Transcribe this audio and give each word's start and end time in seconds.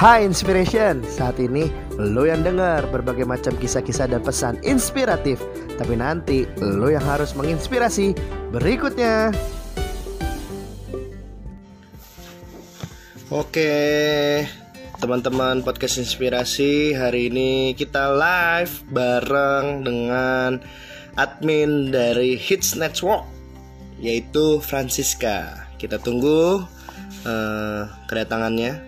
Hai 0.00 0.24
Inspiration, 0.24 1.04
saat 1.04 1.36
ini 1.36 1.68
lo 2.00 2.24
yang 2.24 2.40
dengar 2.40 2.88
berbagai 2.88 3.28
macam 3.28 3.52
kisah-kisah 3.52 4.08
dan 4.08 4.24
pesan 4.24 4.56
inspiratif. 4.64 5.44
Tapi 5.76 5.92
nanti 5.92 6.48
lo 6.56 6.88
yang 6.88 7.04
harus 7.04 7.36
menginspirasi. 7.36 8.16
Berikutnya. 8.48 9.28
Oke, 13.28 13.76
teman-teman 15.04 15.60
podcast 15.60 16.00
inspirasi. 16.00 16.96
Hari 16.96 17.28
ini 17.28 17.76
kita 17.76 18.08
live 18.08 18.80
bareng 18.88 19.84
dengan 19.84 20.64
admin 21.20 21.92
dari 21.92 22.40
Hits 22.40 22.72
Network 22.72 23.39
yaitu 24.00 24.58
Francisca. 24.64 25.68
Kita 25.76 26.00
tunggu 26.00 26.64
uh, 27.28 27.82
kedatangannya 28.08 28.80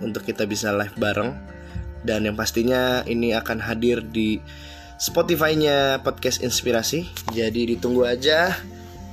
untuk 0.00 0.24
kita 0.24 0.48
bisa 0.48 0.72
live 0.72 0.96
bareng 0.96 1.36
dan 2.00 2.24
yang 2.24 2.36
pastinya 2.36 3.04
ini 3.04 3.36
akan 3.36 3.60
hadir 3.60 4.00
di 4.00 4.40
Spotify-nya 5.00 6.00
podcast 6.00 6.40
inspirasi. 6.40 7.08
Jadi 7.32 7.76
ditunggu 7.76 8.04
aja 8.08 8.56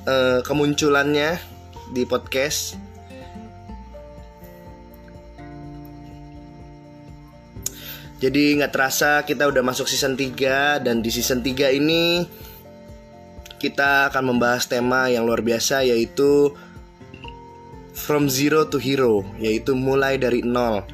uh, 0.08 0.40
kemunculannya 0.44 1.40
di 1.91 2.04
podcast. 2.07 2.80
Jadi 8.18 8.57
nggak 8.57 8.73
terasa 8.73 9.21
kita 9.21 9.46
udah 9.46 9.62
masuk 9.62 9.85
season 9.85 10.18
3 10.18 10.82
dan 10.82 11.05
di 11.05 11.13
season 11.13 11.46
3 11.46 11.70
ini 11.77 12.26
kita 13.58 14.10
akan 14.14 14.34
membahas 14.34 14.70
tema 14.70 15.10
yang 15.10 15.26
luar 15.26 15.42
biasa 15.42 15.86
yaitu 15.86 16.54
from 17.98 18.30
zero 18.30 18.70
to 18.70 18.77
hero, 18.77 19.26
yaitu 19.41 19.74
mulai 19.74 20.22
dari 20.22 20.46
nol. 20.46 20.86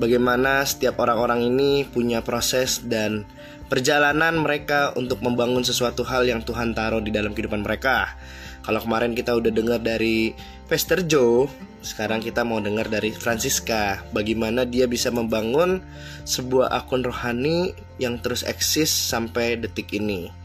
Bagaimana 0.00 0.64
setiap 0.64 1.00
orang-orang 1.00 1.44
ini 1.44 1.84
punya 1.84 2.24
proses 2.24 2.80
dan 2.84 3.24
perjalanan 3.68 4.40
mereka 4.40 4.92
untuk 4.96 5.20
membangun 5.24 5.64
sesuatu 5.64 6.04
hal 6.04 6.24
yang 6.24 6.40
Tuhan 6.40 6.72
taruh 6.72 7.00
di 7.00 7.12
dalam 7.12 7.32
kehidupan 7.36 7.64
mereka. 7.64 8.16
Kalau 8.60 8.80
kemarin 8.80 9.16
kita 9.16 9.32
udah 9.32 9.48
dengar 9.48 9.80
dari 9.80 10.36
Pastor 10.68 11.04
Joe, 11.04 11.48
sekarang 11.80 12.20
kita 12.20 12.44
mau 12.44 12.60
dengar 12.60 12.92
dari 12.92 13.10
Francisca, 13.10 14.04
bagaimana 14.12 14.68
dia 14.68 14.84
bisa 14.84 15.08
membangun 15.08 15.80
sebuah 16.28 16.68
akun 16.76 17.00
rohani 17.02 17.72
yang 17.96 18.20
terus 18.20 18.44
eksis 18.44 18.92
sampai 18.92 19.56
detik 19.56 19.90
ini. 19.96 20.39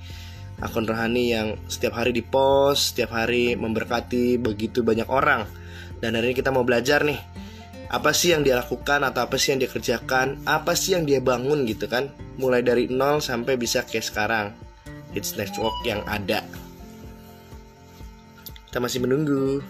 Akun 0.64 0.88
rohani 0.88 1.36
yang 1.36 1.59
setiap 1.67 2.00
hari 2.00 2.16
dipost, 2.16 2.95
setiap 2.95 3.11
hari 3.11 3.59
memberkati 3.59 4.39
begitu 4.39 4.81
banyak 4.81 5.08
orang 5.11 5.44
dan 6.00 6.16
hari 6.16 6.31
ini 6.31 6.36
kita 6.38 6.52
mau 6.52 6.64
belajar 6.64 7.03
nih 7.03 7.17
apa 7.86 8.11
sih 8.11 8.34
yang 8.34 8.42
dia 8.42 8.58
lakukan 8.58 9.06
atau 9.06 9.30
apa 9.30 9.38
sih 9.38 9.53
yang 9.53 9.61
dia 9.61 9.70
kerjakan, 9.70 10.42
apa 10.44 10.73
sih 10.73 10.98
yang 10.98 11.06
dia 11.06 11.22
bangun 11.22 11.70
gitu 11.70 11.86
kan, 11.86 12.09
mulai 12.36 12.66
dari 12.66 12.89
nol 12.89 13.22
sampai 13.22 13.56
bisa 13.61 13.86
kayak 13.86 14.06
sekarang. 14.06 14.48
It's 15.14 15.38
network 15.38 15.80
yang 15.86 16.02
ada. 16.09 16.44
Kita 18.67 18.83
masih 18.83 19.00
menunggu. 19.06 19.64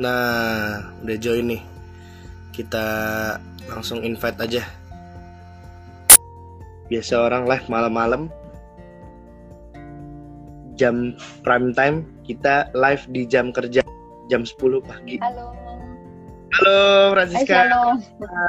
Nah, 0.00 0.80
udah 1.04 1.16
join 1.20 1.52
nih. 1.52 1.62
Kita 2.56 2.86
langsung 3.68 4.00
invite 4.00 4.40
aja. 4.40 4.64
Biasa 6.88 7.20
orang 7.20 7.44
live 7.44 7.68
malam-malam. 7.68 8.32
Jam 10.80 11.12
prime 11.44 11.76
time, 11.76 12.08
kita 12.24 12.72
live 12.72 13.04
di 13.12 13.28
jam 13.28 13.52
kerja 13.52 13.84
jam 14.32 14.48
10 14.48 14.80
pagi. 14.80 15.20
Halo. 15.20 15.52
Halo, 16.56 16.80
Francisca. 17.12 17.52
Hai, 17.52 17.60
halo. 17.68 17.82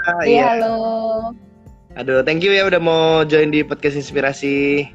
Ah, 0.07 0.23
iya, 0.23 0.43
halo. 0.55 0.75
Aduh, 1.99 2.23
thank 2.23 2.39
you 2.39 2.55
ya 2.55 2.63
udah 2.63 2.79
mau 2.79 3.27
join 3.27 3.51
di 3.51 3.59
podcast 3.67 3.99
inspirasi. 3.99 4.87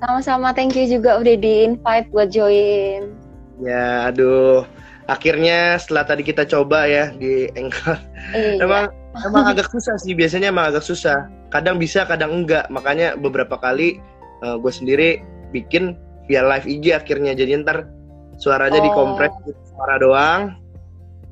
Sama-sama, 0.00 0.56
thank 0.56 0.72
you 0.72 0.88
juga 0.88 1.20
udah 1.20 1.36
di-invite 1.36 2.08
buat 2.08 2.32
join. 2.32 3.12
Ya, 3.60 4.08
aduh 4.08 4.64
akhirnya 5.10 5.78
setelah 5.78 6.04
tadi 6.06 6.22
kita 6.22 6.46
coba 6.46 6.86
ya 6.86 7.10
di 7.16 7.50
Anchor 7.58 7.98
iya. 8.34 8.62
emang 8.62 8.84
emang 9.26 9.44
agak 9.50 9.68
susah 9.70 9.98
sih 9.98 10.14
biasanya 10.14 10.54
emang 10.54 10.70
agak 10.70 10.84
susah 10.86 11.26
kadang 11.50 11.76
bisa 11.76 12.06
kadang 12.06 12.42
enggak 12.42 12.70
makanya 12.70 13.18
beberapa 13.18 13.58
kali 13.58 13.98
uh, 14.46 14.54
eh, 14.54 14.56
gue 14.62 14.72
sendiri 14.72 15.08
bikin 15.50 15.98
via 16.30 16.46
live 16.46 16.64
IG 16.64 16.94
akhirnya 16.94 17.34
jadi 17.34 17.60
ntar 17.66 17.90
suaranya 18.38 18.78
oh. 18.80 18.84
dikompres 18.86 19.32
suara 19.74 19.98
doang 19.98 20.42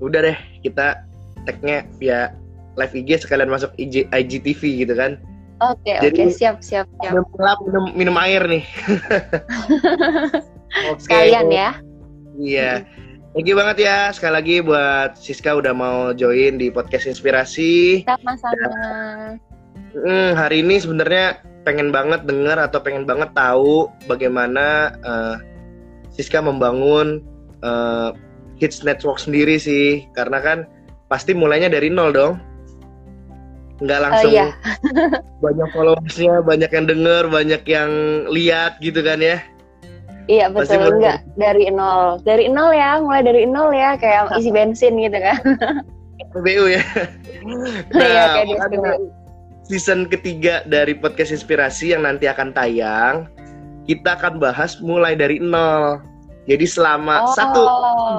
udah 0.03 0.21
deh 0.33 0.39
kita 0.67 1.07
tagnya 1.47 1.87
via 1.97 2.35
live 2.75 2.95
IG 2.95 3.23
sekalian 3.23 3.49
masuk 3.49 3.71
IG 3.79 4.11
IGTV 4.11 4.87
gitu 4.87 4.95
kan 4.99 5.21
Oke 5.61 5.93
okay, 5.93 6.09
oke 6.09 6.17
okay. 6.17 6.33
siap 6.33 6.57
siap 6.65 6.89
siap. 7.05 7.21
Minum, 7.69 7.93
minum 7.93 8.17
air 8.17 8.41
nih. 8.49 8.65
okay. 10.89 10.97
Sekalian 11.05 11.53
ya. 11.53 11.77
Iya. 12.41 12.89
Thank 13.31 13.47
you 13.47 13.55
banget 13.55 13.87
ya 13.87 14.11
sekali 14.11 14.35
lagi 14.35 14.57
buat 14.59 15.15
Siska 15.15 15.55
udah 15.55 15.71
mau 15.71 16.11
join 16.11 16.59
di 16.59 16.67
podcast 16.67 17.07
inspirasi. 17.07 18.03
Sama-sama. 18.03 19.39
Hmm, 19.95 20.35
hari 20.35 20.67
ini 20.67 20.83
sebenarnya 20.83 21.39
pengen 21.63 21.95
banget 21.95 22.27
dengar 22.27 22.59
atau 22.59 22.83
pengen 22.83 23.07
banget 23.07 23.31
tahu 23.31 23.87
bagaimana 24.11 24.99
uh, 25.07 25.39
Siska 26.11 26.43
membangun 26.43 27.23
uh, 27.63 28.11
hits 28.59 28.83
network 28.83 29.23
sendiri 29.23 29.63
sih, 29.63 30.11
karena 30.19 30.43
kan 30.43 30.59
pasti 31.07 31.31
mulainya 31.31 31.71
dari 31.71 31.87
nol 31.87 32.11
dong. 32.11 32.35
Nggak 33.79 34.01
langsung 34.11 34.35
uh, 34.35 34.43
iya. 34.43 34.47
banyak 35.39 35.69
followersnya, 35.71 36.43
banyak 36.43 36.71
yang 36.75 36.87
denger, 36.91 37.23
banyak 37.31 37.63
yang 37.63 37.91
lihat 38.27 38.83
gitu 38.83 39.07
kan 39.07 39.23
ya. 39.23 39.39
Iya 40.31 40.47
betul 40.47 40.79
enggak 40.79 41.27
dari 41.35 41.67
nol 41.75 42.23
dari 42.23 42.47
nol 42.47 42.71
ya 42.71 43.03
mulai 43.03 43.27
dari 43.27 43.43
nol 43.51 43.75
ya 43.75 43.99
kayak 43.99 44.31
isi 44.39 44.55
bensin 44.55 44.95
gitu 44.95 45.19
kan. 45.19 45.39
PBU 46.31 46.79
ya. 46.79 46.85
Nah, 47.41 48.05
iya, 48.05 48.25
kayak 48.45 49.01
season 49.65 50.05
ketiga 50.07 50.61
dari 50.69 50.93
podcast 50.93 51.33
inspirasi 51.33 51.97
yang 51.97 52.05
nanti 52.05 52.29
akan 52.29 52.53
tayang 52.53 53.25
kita 53.89 54.15
akan 54.15 54.39
bahas 54.39 54.79
mulai 54.79 55.19
dari 55.19 55.43
nol. 55.43 55.99
Jadi 56.47 56.69
selama 56.69 57.27
oh. 57.27 57.35
satu 57.35 57.63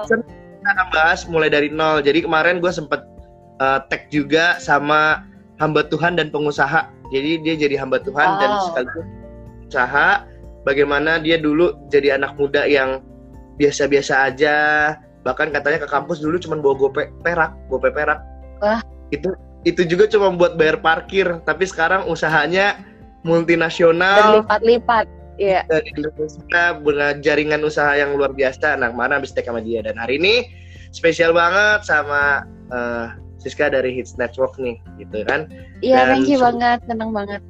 season 0.04 0.26
kita 0.26 0.70
akan 0.74 0.88
bahas 0.92 1.20
mulai 1.32 1.48
dari 1.48 1.72
nol. 1.72 2.04
Jadi 2.04 2.28
kemarin 2.28 2.60
gue 2.60 2.74
sempet 2.74 3.00
uh, 3.64 3.80
tag 3.88 4.10
juga 4.12 4.60
sama 4.60 5.24
hamba 5.62 5.88
Tuhan 5.88 6.20
dan 6.20 6.28
pengusaha. 6.34 6.92
Jadi 7.14 7.40
dia 7.46 7.56
jadi 7.56 7.80
hamba 7.80 8.04
Tuhan 8.04 8.28
oh. 8.28 8.38
dan 8.42 8.52
sekaligus 8.68 9.08
usaha 9.72 10.28
bagaimana 10.68 11.18
dia 11.22 11.38
dulu 11.42 11.74
jadi 11.90 12.18
anak 12.18 12.38
muda 12.38 12.66
yang 12.66 13.02
biasa-biasa 13.58 14.32
aja 14.32 14.56
bahkan 15.22 15.54
katanya 15.54 15.86
ke 15.86 15.90
kampus 15.90 16.22
dulu 16.22 16.42
cuma 16.42 16.58
bawa 16.58 16.76
gope 16.78 17.04
perak 17.22 17.54
gope 17.70 17.90
perak 17.94 18.22
Wah. 18.62 18.82
itu 19.14 19.30
itu 19.62 19.86
juga 19.86 20.10
cuma 20.10 20.34
buat 20.34 20.58
bayar 20.58 20.82
parkir 20.82 21.42
tapi 21.46 21.70
sekarang 21.70 22.10
usahanya 22.10 22.82
multinasional 23.22 24.42
berlipat-lipat 24.46 25.08
Iya. 25.42 25.66
Dan 25.66 25.82
Indonesia 25.98 26.64
dengan 26.78 27.14
jaringan 27.24 27.66
usaha 27.66 27.98
yang 27.98 28.14
luar 28.14 28.30
biasa. 28.30 28.78
Nah, 28.78 28.94
mana 28.94 29.18
habis 29.18 29.34
take 29.34 29.50
sama 29.50 29.58
dia 29.58 29.82
dan 29.82 29.98
hari 29.98 30.22
ini 30.22 30.46
spesial 30.94 31.34
banget 31.34 31.82
sama 31.82 32.46
uh, 32.70 33.18
Siska 33.42 33.74
dari 33.74 33.90
Hits 33.90 34.22
Network 34.22 34.54
nih, 34.62 34.78
gitu 35.02 35.26
kan? 35.26 35.50
Iya, 35.82 36.14
thank 36.14 36.30
you 36.30 36.38
banget, 36.38 36.86
senang 36.86 37.10
banget 37.10 37.42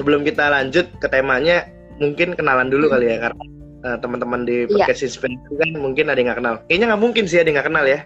sebelum 0.00 0.24
kita 0.24 0.48
lanjut 0.48 0.88
ke 0.96 1.06
temanya 1.12 1.68
mungkin 2.00 2.32
kenalan 2.32 2.72
dulu 2.72 2.88
kali 2.88 3.12
ya 3.12 3.20
karena 3.20 3.44
uh, 3.84 3.96
teman-teman 4.00 4.48
di 4.48 4.64
iya. 4.64 4.88
podcast 4.88 5.04
Inspirasi 5.04 5.52
kan 5.60 5.70
mungkin 5.76 6.08
ada 6.08 6.16
yang 6.16 6.32
nggak 6.32 6.40
kenal. 6.40 6.54
Kayaknya 6.64 6.86
nggak 6.88 7.02
mungkin 7.04 7.24
sih 7.28 7.36
ada 7.36 7.48
yang 7.52 7.56
nggak 7.60 7.68
kenal 7.68 7.84
ya. 7.84 8.00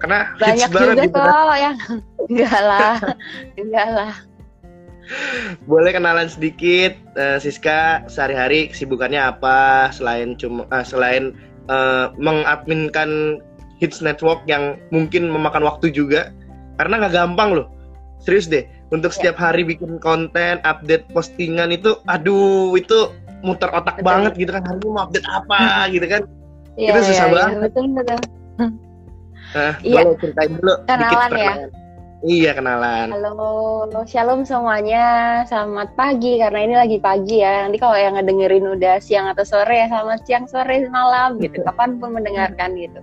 Karena 0.00 0.18
banyak 0.40 0.68
juga 0.72 0.76
banget 0.80 0.96
gitu 1.08 1.18
kok 1.20 1.56
yang 1.60 1.76
enggak 2.32 2.60
lah, 2.64 2.96
enggak 3.60 3.88
lah. 3.92 4.12
Boleh 5.70 5.94
kenalan 5.94 6.26
sedikit 6.26 6.96
uh, 7.14 7.38
Siska 7.38 8.08
sehari-hari 8.10 8.72
kesibukannya 8.72 9.20
apa 9.22 9.92
selain 9.94 10.34
cuma 10.34 10.66
uh, 10.72 10.82
selain 10.82 11.36
uh, 11.68 12.10
mengadminkan 12.18 13.38
Hits 13.76 14.00
Network 14.00 14.40
yang 14.48 14.80
mungkin 14.88 15.28
memakan 15.28 15.60
waktu 15.62 15.92
juga 15.92 16.32
karena 16.80 17.04
nggak 17.04 17.14
gampang 17.14 17.60
loh. 17.60 17.68
Serius 18.24 18.48
deh, 18.48 18.64
untuk 18.94 19.10
setiap 19.10 19.36
hari 19.38 19.66
bikin 19.66 19.98
konten, 19.98 20.62
update 20.62 21.10
postingan 21.10 21.74
itu, 21.74 21.98
aduh 22.06 22.78
itu 22.78 23.10
muter 23.42 23.68
otak 23.70 24.00
Betul. 24.00 24.06
banget 24.06 24.32
gitu 24.38 24.50
kan 24.54 24.62
hari 24.64 24.78
ini 24.82 24.88
mau 24.90 25.02
update 25.06 25.28
apa 25.28 25.60
gitu 25.94 26.06
kan. 26.06 26.22
Iya, 26.76 26.90
Itu 26.92 27.00
susah 27.08 27.12
iya, 27.12 27.24
iya, 27.26 27.34
banget. 27.34 27.56
betul 27.64 27.84
betul. 27.96 28.18
Nah, 29.56 29.72
Iya. 29.80 30.02
boleh 30.04 30.16
ceritain 30.20 30.52
dulu 30.58 30.74
dikit 30.84 30.88
Kenalan 30.90 31.30
ya? 31.38 31.54
Iya 32.26 32.50
kenalan. 32.56 33.06
Halo, 33.12 33.86
shalom 34.08 34.42
semuanya. 34.42 35.04
Selamat 35.46 35.92
pagi 35.94 36.40
karena 36.40 36.60
ini 36.64 36.74
lagi 36.74 36.98
pagi 36.98 37.44
ya. 37.44 37.68
Nanti 37.68 37.78
kalau 37.78 37.94
yang 37.94 38.16
ngedengerin 38.18 38.66
udah 38.66 38.98
siang 38.98 39.30
atau 39.30 39.44
sore 39.44 39.84
ya 39.84 39.86
selamat 39.86 40.24
siang, 40.24 40.44
sore, 40.48 40.88
malam 40.90 41.38
gitu. 41.38 41.60
Kapan 41.68 42.00
pun 42.00 42.16
mendengarkan 42.16 42.74
gitu. 42.74 42.98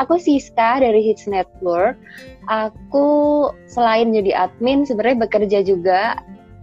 Aku 0.00 0.16
Siska 0.16 0.80
dari 0.80 1.04
Hits 1.04 1.28
Network. 1.28 2.00
Aku 2.48 3.48
selain 3.68 4.10
jadi 4.12 4.48
admin 4.48 4.88
sebenarnya 4.88 5.28
bekerja 5.28 5.58
juga 5.62 6.16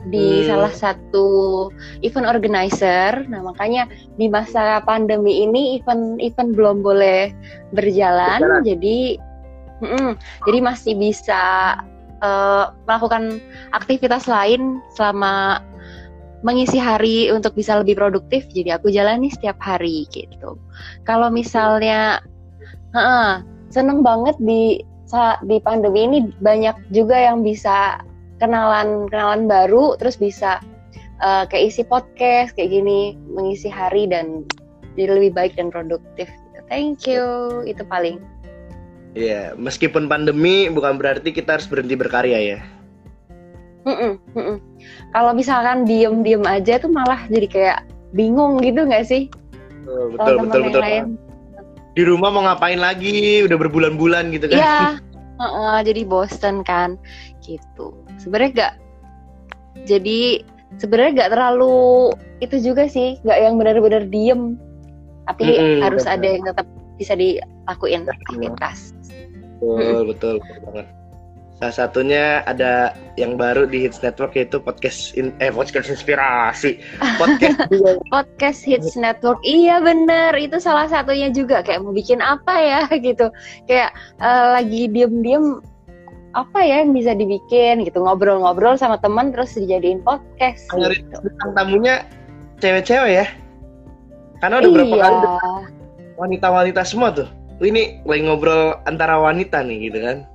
di 0.07 0.41
Hmm. 0.41 0.47
salah 0.47 0.73
satu 0.73 1.27
event 2.01 2.27
organizer. 2.27 3.27
Nah, 3.27 3.43
makanya 3.43 3.85
di 4.15 4.31
masa 4.31 4.79
pandemi 4.87 5.43
ini 5.43 5.75
event-event 5.77 6.55
belum 6.55 6.79
boleh 6.81 7.35
berjalan, 7.75 8.39
Berjalan. 8.39 8.63
jadi 8.63 8.99
mm-mm, 9.83 10.09
jadi 10.47 10.59
masih 10.63 10.93
bisa 10.95 11.43
eh, 12.23 12.65
melakukan 12.87 13.39
aktivitas 13.75 14.27
lain 14.27 14.79
selama 14.95 15.63
mengisi 16.43 16.79
hari 16.79 17.27
untuk 17.35 17.51
bisa 17.51 17.75
lebih 17.79 17.99
produktif. 17.99 18.47
Jadi 18.47 18.71
aku 18.71 18.87
jalani 18.91 19.27
setiap 19.27 19.59
hari 19.59 20.07
gitu. 20.15 20.55
Kalau 21.03 21.27
misalnya, 21.27 22.23
heeh, 22.95 23.31
seneng 23.69 24.01
banget 24.01 24.35
di 24.41 24.81
sa- 25.09 25.41
di 25.45 25.57
pandemi 25.61 26.05
ini 26.05 26.19
banyak 26.41 26.77
juga 26.93 27.17
yang 27.17 27.41
bisa 27.41 28.01
kenalan 28.37 29.09
kenalan 29.09 29.49
baru, 29.49 29.97
terus 29.99 30.15
bisa 30.17 30.61
eh, 31.19 31.43
kayak 31.51 31.65
isi 31.67 31.83
podcast 31.83 32.55
kayak 32.55 32.71
gini, 32.71 33.19
mengisi 33.27 33.67
hari 33.67 34.07
dan 34.07 34.47
jadi 34.95 35.19
lebih 35.19 35.35
baik 35.35 35.53
dan 35.59 35.67
produktif. 35.67 36.31
Gitu. 36.31 36.59
Thank 36.71 37.03
you, 37.11 37.23
itu 37.67 37.83
paling. 37.83 38.23
Iya, 39.17 39.57
meskipun 39.59 40.07
pandemi 40.07 40.69
bukan 40.71 40.95
berarti 40.95 41.33
kita 41.33 41.59
harus 41.59 41.67
berhenti 41.67 41.97
berkarya 41.97 42.39
ya. 42.55 42.59
Mm-mm, 43.83 44.21
mm-mm. 44.37 44.57
Kalau 45.11 45.31
misalkan 45.33 45.83
diem-diem 45.83 46.45
aja 46.45 46.77
tuh 46.77 46.91
malah 46.93 47.25
jadi 47.27 47.47
kayak 47.49 47.79
bingung 48.13 48.61
gitu 48.61 48.85
nggak 48.85 49.03
sih? 49.07 49.27
Betul, 49.83 50.13
betul, 50.15 50.35
betul, 50.45 50.61
betul. 50.69 50.81
lain. 50.83 51.05
Di 51.99 52.07
rumah 52.07 52.31
mau 52.31 52.47
ngapain 52.47 52.79
lagi? 52.79 53.43
Udah 53.43 53.59
berbulan-bulan 53.59 54.31
gitu 54.31 54.47
kan? 54.47 54.55
Iya, 54.55 54.79
heeh, 55.43 55.77
jadi 55.83 56.01
bosen 56.07 56.63
kan, 56.63 56.95
gitu. 57.43 57.91
Sebenarnya 58.23 58.51
nggak, 58.55 58.73
jadi 59.83 60.47
sebenarnya 60.79 61.11
nggak 61.19 61.31
terlalu 61.35 62.15
itu 62.39 62.55
juga 62.63 62.87
sih, 62.87 63.19
nggak 63.27 63.39
yang 63.43 63.59
benar-benar 63.59 64.07
diem, 64.07 64.55
tapi 65.27 65.43
Mm-mm, 65.43 65.83
harus 65.83 66.07
benar. 66.07 66.15
ada 66.15 66.27
yang 66.39 66.43
tetap 66.47 66.67
bisa 66.95 67.19
dilakuin 67.19 68.07
aktivitas. 68.07 68.95
Betul, 69.59 69.99
betul, 70.07 70.33
betul 70.39 70.57
banget. 70.71 70.87
Salah 71.59 71.75
satunya 71.75 72.39
ada 72.47 72.95
yang 73.19 73.35
baru 73.35 73.67
di 73.67 73.83
Hits 73.83 73.99
Network 73.99 74.31
yaitu 74.31 74.63
podcast 74.63 75.11
in, 75.19 75.35
eh 75.43 75.51
podcast 75.51 75.91
inspirasi. 75.91 76.79
Podcast. 77.19 77.67
Podcast 78.15 78.63
Hits 78.63 78.95
Network, 78.95 79.43
iya 79.43 79.83
bener, 79.83 80.39
itu 80.39 80.55
salah 80.63 80.87
satunya 80.87 81.27
juga 81.27 81.59
kayak 81.59 81.83
mau 81.83 81.91
bikin 81.91 82.23
apa 82.23 82.55
ya 82.63 82.81
gitu, 83.07 83.27
kayak 83.67 83.91
eh, 84.23 84.47
lagi 84.55 84.87
diem-diem 84.87 85.59
apa 86.31 86.63
ya 86.63 86.85
yang 86.85 86.95
bisa 86.95 87.11
dibikin 87.11 87.83
gitu 87.83 88.05
ngobrol-ngobrol 88.05 88.77
sama 88.77 89.01
teman 89.01 89.33
terus 89.33 89.57
dijadiin 89.57 89.99
podcast 90.05 90.69
gitu. 90.77 91.27
tamunya 91.57 92.05
cewek-cewek 92.63 93.11
ya. 93.23 93.27
Karena 94.39 94.63
udah 94.63 94.71
berapa 94.71 94.95
iya. 94.95 95.03
kali 95.03 95.27
wanita-wanita 96.15 96.81
semua 96.87 97.11
tuh. 97.11 97.27
Ini 97.59 98.07
lagi 98.07 98.23
ngobrol 98.23 98.79
antara 98.87 99.19
wanita 99.19 99.59
nih 99.59 99.91
gitu 99.91 99.99
kan. 99.99 100.28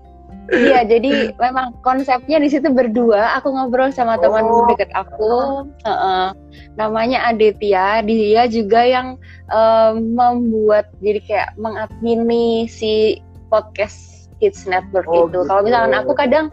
Iya, 0.44 0.85
jadi 0.85 1.32
memang 1.41 1.73
konsepnya 1.81 2.37
di 2.37 2.53
situ 2.53 2.69
berdua. 2.69 3.32
Aku 3.41 3.49
ngobrol 3.49 3.88
sama 3.88 4.21
teman 4.21 4.44
Oh. 4.44 4.69
deket 4.69 4.93
aku, 4.93 5.65
heeh. 5.88 6.37
namanya 6.76 7.25
Aditya. 7.32 8.05
Dia 8.05 8.44
juga 8.44 8.85
yang 8.85 9.17
em, 9.49 10.12
membuat 10.12 10.93
jadi 11.00 11.21
kayak 11.25 11.50
mengadmini 11.56 12.69
si 12.69 13.25
podcast 13.49 14.29
Kids 14.37 14.69
Network 14.69 15.09
Oh, 15.09 15.25
itu. 15.25 15.32
gitu. 15.32 15.49
Kalau 15.49 15.65
misalkan 15.65 15.97
aku 15.97 16.12
kadang 16.12 16.47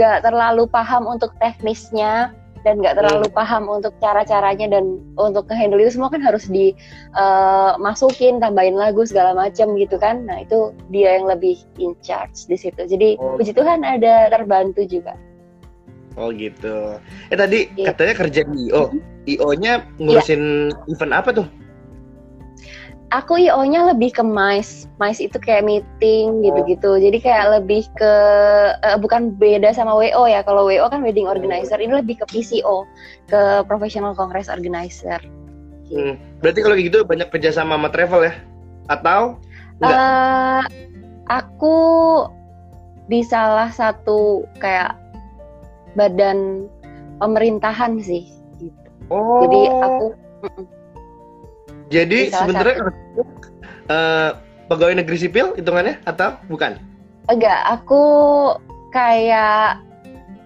nggak 0.00 0.24
terlalu 0.24 0.64
paham 0.72 1.04
untuk 1.04 1.32
teknisnya 1.36 2.32
dan 2.66 2.82
nggak 2.82 2.98
terlalu 2.98 3.30
Hmm. 3.30 3.36
paham 3.38 3.70
untuk 3.70 3.94
cara-caranya 4.02 4.66
dan 4.66 4.98
untuk 5.14 5.46
ngehandle 5.46 5.78
itu 5.78 5.94
semua 5.94 6.10
kan 6.10 6.18
harus 6.18 6.50
dimasukin, 6.50 8.42
tambahin 8.42 8.74
lagu 8.74 9.06
segala 9.06 9.38
macam 9.38 9.78
gitu 9.78 9.94
kan. 10.02 10.26
Nah 10.26 10.42
itu 10.42 10.74
dia 10.90 11.14
yang 11.14 11.30
lebih 11.30 11.62
in 11.78 11.94
charge 12.02 12.50
di 12.50 12.58
situ. 12.58 12.82
Jadi 12.82 13.14
Oh. 13.22 13.38
puji 13.38 13.54
Tuhan 13.54 13.86
ada 13.86 14.26
terbantu 14.34 14.82
juga. 14.82 15.14
Oh 16.18 16.34
gitu. 16.34 16.98
Eh 17.30 17.36
tadi 17.38 17.70
Iya. 17.78 17.92
katanya 17.94 18.14
kerja 18.26 18.40
di 18.42 18.72
IO. 18.72 18.90
IO-nya 19.30 19.86
ngurusin 20.02 20.74
event 20.88 21.12
apa 21.14 21.30
tuh? 21.30 21.46
Aku 23.14 23.38
IO-nya 23.38 23.94
lebih 23.94 24.18
ke 24.18 24.22
MICE. 24.26 24.90
MICE 24.98 25.30
itu 25.30 25.38
kayak 25.38 25.62
meeting 25.62 26.42
gitu-gitu. 26.42 26.98
Jadi 26.98 27.22
kayak 27.22 27.62
lebih 27.62 27.86
ke 27.94 28.12
eh, 28.82 28.98
bukan 28.98 29.30
beda 29.38 29.70
sama 29.70 29.94
WO 29.94 30.26
ya. 30.26 30.42
Kalau 30.42 30.66
WO 30.66 30.90
kan 30.90 31.06
wedding 31.06 31.30
organizer, 31.30 31.78
ini 31.78 32.02
lebih 32.02 32.18
ke 32.18 32.26
PCO, 32.26 32.82
ke 33.30 33.62
professional 33.70 34.10
congress 34.18 34.50
organizer. 34.50 35.22
Hmm. 35.86 36.18
Berarti 36.42 36.60
kalau 36.66 36.74
gitu 36.74 37.06
banyak 37.06 37.30
kerjasama 37.30 37.78
sama 37.78 37.88
travel 37.94 38.26
ya? 38.26 38.34
Atau 38.90 39.38
Enggak. 39.78 39.94
Eh, 39.94 40.64
aku 41.30 41.76
di 43.06 43.20
salah 43.22 43.70
satu 43.70 44.48
kayak 44.58 44.98
badan 45.94 46.66
pemerintahan 47.22 48.02
sih. 48.02 48.34
Gitu. 48.58 48.88
oh 49.12 49.46
Jadi 49.46 49.60
aku 49.78 50.06
mm-mm. 50.42 50.75
Jadi 51.92 52.30
sebenarnya 52.30 52.76
eh, 53.88 54.30
pegawai 54.66 54.94
negeri 54.98 55.16
sipil 55.18 55.54
hitungannya 55.54 56.02
atau 56.04 56.34
bukan? 56.50 56.78
enggak, 57.26 57.58
aku 57.66 58.02
kayak 58.94 59.82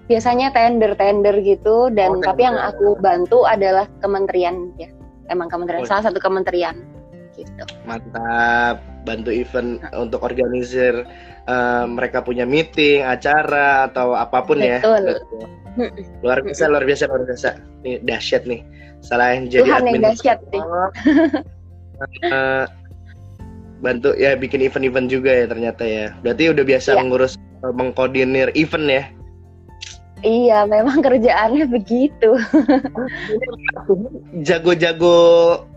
biasanya 0.08 0.50
tender-tender 0.50 1.38
gitu 1.44 1.92
dan 1.92 2.18
Oh, 2.18 2.24
tapi 2.24 2.42
yang 2.42 2.56
aku 2.58 2.98
bantu 2.98 3.44
adalah 3.46 3.86
kementerian 4.02 4.74
ya. 4.80 4.90
Emang 5.30 5.46
kementerian, 5.46 5.86
Oh. 5.86 5.88
salah 5.88 6.10
satu 6.10 6.18
kementerian 6.18 6.74
gitu. 7.38 7.62
Mantap, 7.86 8.82
bantu 9.06 9.30
event 9.30 9.78
untuk 9.94 10.24
organisir 10.26 11.06
eh, 11.46 11.84
mereka 11.86 12.24
punya 12.24 12.42
meeting, 12.48 13.04
acara 13.06 13.86
atau 13.92 14.16
apa 14.18 14.42
pun 14.42 14.58
ya. 14.58 14.82
Betul. 14.82 15.20
Betul. 15.20 15.46
Luar 16.26 16.42
biasa, 16.42 16.66
luar 16.66 16.84
biasa, 16.84 17.04
luar 17.06 17.22
biasa. 17.30 17.48
Nih 17.86 18.02
dahsyat 18.02 18.42
nih. 18.48 18.60
Yang 19.08 19.44
jadi 19.48 19.64
Tuhan 19.64 19.80
yang 19.80 19.96
admin. 19.96 20.02
dahsyat 20.04 20.38
nih. 20.50 20.62
Eh, 22.24 22.64
bantu 23.80 24.12
ya 24.16 24.36
bikin 24.36 24.60
event-event 24.60 25.08
juga 25.08 25.30
ya 25.32 25.44
ternyata 25.48 25.82
ya. 25.84 26.06
Berarti 26.20 26.52
udah 26.52 26.64
biasa 26.64 26.90
Iya. 26.96 27.02
ngurus 27.08 27.32
eh, 27.36 27.72
mengkoordinir 27.72 28.48
event 28.54 28.86
ya. 28.88 29.04
Iya, 30.20 30.68
memang 30.68 31.00
kerjaannya 31.06 31.64
begitu. 31.72 32.30
Jago-jago 34.46 35.16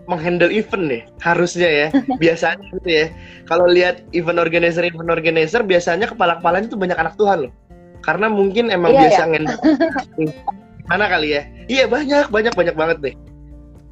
menghandle 0.08 0.52
event 0.52 0.84
deh 0.92 1.02
harusnya 1.24 1.70
ya. 1.72 1.88
Biasanya 2.24 2.64
gitu 2.76 2.90
ya. 2.92 3.08
Kalau 3.48 3.66
lihat 3.68 4.04
event 4.12 4.40
organizer 4.40 4.84
event 4.84 5.08
organizer 5.08 5.64
biasanya 5.64 6.12
kepala-kepalanya 6.12 6.68
tuh 6.68 6.80
banyak 6.80 7.00
anak 7.00 7.16
Tuhan 7.16 7.48
loh. 7.48 7.54
Karena 8.04 8.28
mungkin 8.28 8.68
emang 8.68 8.92
Iya, 8.92 9.00
biasa 9.08 9.22
ngendal 9.32 9.60
mana 10.88 11.06
kali 11.08 11.36
ya. 11.36 11.42
Iya 11.72 11.86
banyak 11.88 12.28
banyak 12.30 12.54
banyak 12.54 12.76
banget 12.76 12.98
deh. 13.00 13.16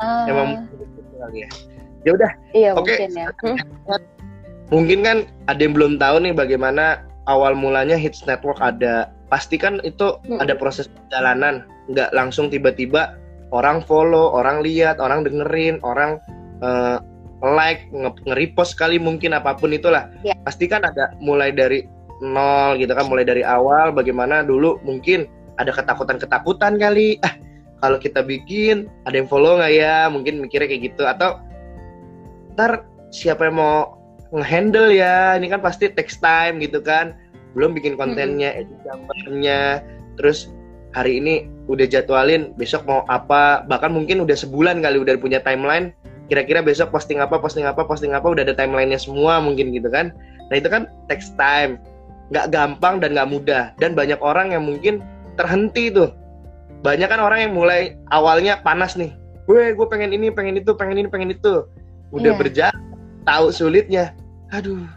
Ah, 0.02 0.26
Emang 0.28 0.68
kali 1.22 1.46
ya. 1.46 1.50
Ya 2.02 2.12
udah 2.18 2.32
iya 2.58 2.70
Oke. 2.74 2.98
mungkin 2.98 3.12
ya. 3.14 3.28
Hmm. 3.46 3.58
mungkin 4.72 5.00
kan 5.04 5.18
ada 5.52 5.62
yang 5.62 5.76
belum 5.76 6.00
tahu 6.00 6.24
nih 6.24 6.34
bagaimana 6.34 7.04
awal 7.30 7.54
mulanya 7.54 8.00
Hits 8.00 8.26
Network 8.26 8.58
ada. 8.64 9.12
Pasti 9.32 9.56
kan 9.56 9.80
itu 9.88 10.20
Mm-mm. 10.28 10.44
ada 10.44 10.56
proses 10.60 10.92
perjalanan, 10.92 11.64
nggak 11.88 12.12
langsung 12.12 12.52
tiba-tiba 12.52 13.16
orang 13.56 13.84
follow, 13.84 14.32
orang 14.36 14.64
lihat, 14.64 15.00
orang 15.00 15.24
dengerin, 15.24 15.80
orang 15.84 16.20
eh, 16.64 16.98
like, 17.44 17.88
nge- 17.92 18.22
nge-repost 18.28 18.76
kali 18.76 19.00
mungkin 19.00 19.32
apa 19.36 19.56
pun 19.56 19.72
itulah. 19.72 20.12
Ya. 20.24 20.36
Pasti 20.44 20.68
kan 20.68 20.84
ada 20.84 21.16
mulai 21.24 21.52
dari 21.56 21.88
nol 22.20 22.78
gitu 22.80 22.92
kan, 22.92 23.08
mulai 23.08 23.24
dari 23.24 23.42
awal 23.44 23.92
bagaimana 23.96 24.44
dulu 24.44 24.78
mungkin 24.84 25.26
ada 25.58 25.72
ketakutan-ketakutan 25.74 26.80
kali. 26.80 27.20
Ah, 27.26 27.36
kalau 27.82 27.98
kita 27.98 28.22
bikin 28.22 28.86
ada 29.10 29.18
yang 29.18 29.28
follow 29.28 29.58
nggak 29.58 29.74
ya? 29.74 30.08
Mungkin 30.08 30.40
mikirnya 30.40 30.70
kayak 30.70 30.94
gitu. 30.94 31.04
Atau 31.10 31.42
ntar 32.54 32.86
siapa 33.10 33.50
yang 33.50 33.58
mau 33.58 33.98
ngehandle 34.32 34.94
ya? 34.94 35.36
Ini 35.36 35.50
kan 35.50 35.60
pasti 35.66 35.90
text 35.90 36.22
time 36.22 36.62
gitu 36.62 36.80
kan. 36.80 37.18
Belum 37.58 37.74
bikin 37.74 37.98
kontennya 37.98 38.54
edit 38.54 38.78
gambarnya. 38.86 39.82
Terus 40.16 40.54
hari 40.94 41.20
ini 41.20 41.50
udah 41.68 41.90
jadwalin 41.90 42.54
besok 42.56 42.86
mau 42.86 43.02
apa? 43.10 43.66
Bahkan 43.66 43.92
mungkin 43.92 44.24
udah 44.24 44.38
sebulan 44.38 44.80
kali 44.86 45.02
udah 45.02 45.18
punya 45.18 45.42
timeline. 45.42 45.92
Kira-kira 46.32 46.64
besok 46.64 46.96
posting 46.96 47.20
apa 47.20 47.42
posting 47.42 47.68
apa 47.68 47.84
posting 47.84 48.16
apa 48.16 48.24
udah 48.30 48.48
ada 48.48 48.56
timelinenya 48.56 49.02
semua 49.02 49.44
mungkin 49.44 49.76
gitu 49.76 49.92
kan. 49.92 50.16
Nah 50.48 50.56
itu 50.56 50.70
kan 50.72 50.88
text 51.12 51.36
time. 51.36 51.82
Nggak 52.32 52.56
gampang 52.56 53.04
dan 53.04 53.18
nggak 53.18 53.28
mudah. 53.28 53.76
Dan 53.82 53.98
banyak 53.98 54.22
orang 54.24 54.56
yang 54.56 54.64
mungkin 54.64 55.04
terhenti 55.36 55.92
tuh. 55.92 56.12
Banyak 56.82 57.08
kan 57.08 57.22
orang 57.22 57.50
yang 57.50 57.54
mulai 57.54 58.00
awalnya 58.10 58.60
panas 58.66 58.98
nih. 58.98 59.14
Gue 59.46 59.74
gue 59.76 59.88
pengen 59.90 60.16
ini 60.16 60.34
pengen 60.34 60.58
itu 60.58 60.74
pengen 60.74 61.06
ini 61.06 61.10
pengen 61.10 61.34
itu. 61.34 61.68
Udah 62.12 62.34
yeah. 62.34 62.40
berjalan 62.40 62.80
tahu 63.28 63.54
sulitnya. 63.54 64.16
Aduh 64.52 64.88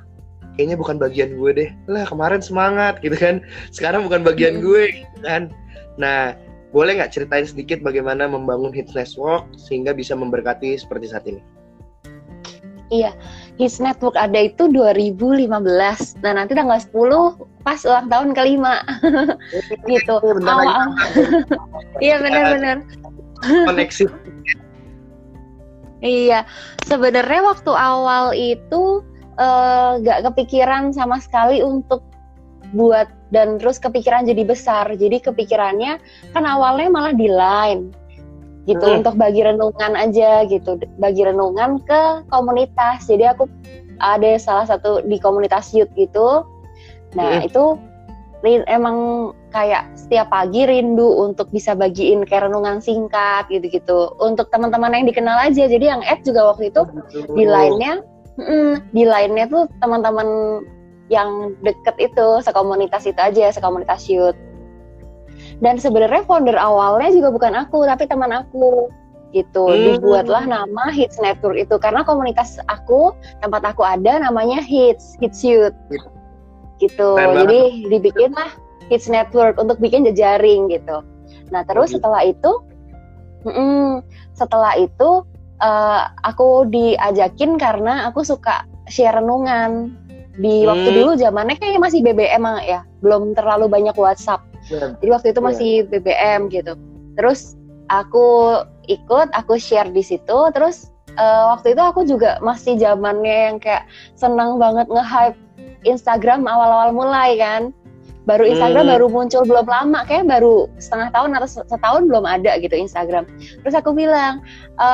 kayaknya 0.54 0.76
bukan 0.78 0.96
bagian 0.96 1.34
gue 1.34 1.50
deh. 1.52 1.70
Lah 1.90 2.06
kemarin 2.06 2.40
semangat 2.40 3.02
gitu 3.02 3.18
kan. 3.18 3.42
Sekarang 3.74 4.06
bukan 4.06 4.22
bagian 4.22 4.62
gue 4.62 5.02
gitu 5.02 5.18
kan. 5.26 5.50
Nah 5.98 6.38
boleh 6.74 6.98
nggak 6.98 7.14
ceritain 7.14 7.46
sedikit 7.46 7.78
bagaimana 7.82 8.26
membangun 8.26 8.74
Hits 8.74 8.94
Network 8.94 9.46
sehingga 9.54 9.94
bisa 9.94 10.18
memberkati 10.18 10.74
seperti 10.74 11.06
saat 11.10 11.26
ini? 11.26 11.38
Iya, 12.92 13.16
Hits 13.56 13.80
Network 13.80 14.16
ada 14.18 14.44
itu 14.44 14.68
2015. 14.68 16.20
Nah, 16.20 16.32
nanti 16.36 16.52
tanggal 16.52 16.76
10 16.76 17.64
pas 17.64 17.80
ulang 17.88 18.08
tahun 18.12 18.28
kelima. 18.36 18.84
gitu. 19.90 20.20
Awal. 20.20 20.92
Iya, 22.04 22.20
benar-benar. 22.20 22.76
Koneksi. 23.44 24.04
iya, 26.04 26.44
sebenarnya 26.84 27.40
waktu 27.44 27.72
awal 27.72 28.36
itu 28.36 29.00
eh, 29.40 29.90
nggak 30.04 30.18
uh, 30.20 30.24
kepikiran 30.28 30.92
sama 30.92 31.16
sekali 31.22 31.64
untuk 31.64 32.04
buat 32.76 33.08
dan 33.30 33.56
terus 33.56 33.80
kepikiran 33.80 34.28
jadi 34.28 34.42
besar. 34.44 34.90
Jadi 34.92 35.22
kepikirannya 35.22 35.96
kan 36.34 36.44
awalnya 36.44 36.90
malah 36.92 37.14
di 37.14 37.30
line 37.30 38.03
gitu 38.64 38.80
hmm. 38.80 39.04
untuk 39.04 39.14
bagi 39.20 39.44
renungan 39.44 39.92
aja 39.92 40.48
gitu, 40.48 40.80
bagi 40.96 41.22
renungan 41.24 41.80
ke 41.84 42.24
komunitas. 42.32 43.04
Jadi 43.04 43.28
aku 43.28 43.44
ada 44.00 44.36
salah 44.40 44.66
satu 44.66 45.04
di 45.04 45.20
komunitas 45.20 45.72
youth 45.76 45.90
gitu. 45.94 46.42
Nah, 47.14 47.44
hmm. 47.44 47.48
itu 47.48 47.64
emang 48.44 49.30
kayak 49.54 49.88
setiap 49.96 50.28
pagi 50.28 50.68
rindu 50.68 51.06
untuk 51.24 51.48
bisa 51.48 51.72
bagiin 51.72 52.28
kayak 52.28 52.50
renungan 52.50 52.82
singkat 52.82 53.48
gitu-gitu 53.48 54.12
untuk 54.20 54.52
teman-teman 54.52 54.92
yang 54.92 55.08
dikenal 55.08 55.38
aja 55.40 55.64
jadi 55.64 55.96
yang 55.96 56.02
add 56.04 56.20
juga 56.28 56.52
waktu 56.52 56.68
itu 56.68 56.82
di 57.32 57.44
lainnya 57.48 58.04
mm, 58.36 58.92
di 58.92 59.04
lainnya 59.08 59.48
tuh 59.48 59.64
teman-teman 59.80 60.60
yang 61.08 61.56
deket 61.64 61.96
itu 61.96 62.28
sekomunitas 62.44 63.08
itu 63.08 63.16
aja 63.16 63.48
sekomunitas 63.54 64.10
youth 64.12 64.36
dan 65.62 65.78
sebenarnya 65.78 66.26
founder 66.26 66.56
awalnya 66.58 67.10
juga 67.14 67.28
bukan 67.34 67.52
aku 67.54 67.86
tapi 67.86 68.08
teman 68.08 68.32
aku 68.32 68.90
gitu 69.34 69.66
hmm. 69.66 69.98
dibuatlah 69.98 70.46
nama 70.46 70.94
Hits 70.94 71.18
Network 71.18 71.58
itu 71.58 71.74
karena 71.82 72.06
komunitas 72.06 72.62
aku 72.70 73.10
tempat 73.42 73.62
aku 73.66 73.82
ada 73.82 74.22
namanya 74.22 74.62
Hits 74.62 75.18
Hits 75.18 75.42
Youth 75.42 75.74
gitu, 76.82 77.14
jadi 77.14 77.86
dibikinlah 77.86 78.50
Hits 78.90 79.06
Network 79.06 79.58
untuk 79.58 79.78
bikin 79.82 80.06
jejaring 80.06 80.70
gitu 80.70 81.02
nah 81.50 81.66
terus 81.66 81.90
gitu. 81.90 81.98
setelah 81.98 82.22
itu 82.22 82.52
mm, 83.46 84.02
setelah 84.38 84.74
itu 84.78 85.26
uh, 85.62 86.02
aku 86.22 86.66
diajakin 86.70 87.58
karena 87.58 88.10
aku 88.10 88.22
suka 88.26 88.66
share 88.90 89.18
renungan 89.18 89.94
di 90.34 90.66
hmm. 90.66 90.68
waktu 90.70 90.88
dulu 90.98 91.10
zamannya 91.14 91.54
kayaknya 91.58 91.80
masih 91.82 92.00
BBM 92.02 92.42
ya 92.66 92.82
belum 93.04 93.38
terlalu 93.38 93.70
banyak 93.70 93.94
WhatsApp. 93.94 94.42
Jadi 94.70 95.08
waktu 95.12 95.28
itu 95.32 95.40
yeah. 95.40 95.48
masih 95.48 95.72
BBM 95.92 96.40
gitu. 96.48 96.72
Terus 97.14 97.54
aku 97.92 98.60
ikut 98.88 99.28
aku 99.36 99.60
share 99.60 99.90
di 99.92 100.00
situ. 100.00 100.38
Terus 100.56 100.88
uh, 101.20 101.56
waktu 101.56 101.76
itu 101.76 101.82
aku 101.82 102.00
juga 102.08 102.40
masih 102.40 102.80
zamannya 102.80 103.52
yang 103.52 103.56
kayak 103.60 103.84
senang 104.16 104.56
banget 104.56 104.88
nge-hype 104.88 105.38
Instagram 105.84 106.48
awal-awal 106.48 106.90
mulai 106.96 107.36
kan. 107.36 107.70
Baru 108.24 108.48
Instagram 108.48 108.88
hmm. 108.88 108.92
baru 108.96 109.06
muncul 109.12 109.42
belum 109.44 109.68
lama 109.68 110.00
kayak 110.08 110.24
baru 110.24 110.64
setengah 110.80 111.12
tahun 111.12 111.36
atau 111.36 111.48
setahun 111.68 112.02
belum 112.08 112.24
ada 112.24 112.56
gitu 112.56 112.72
Instagram. 112.72 113.28
Terus 113.60 113.76
aku 113.76 113.92
bilang 113.92 114.40
e, 114.80 114.86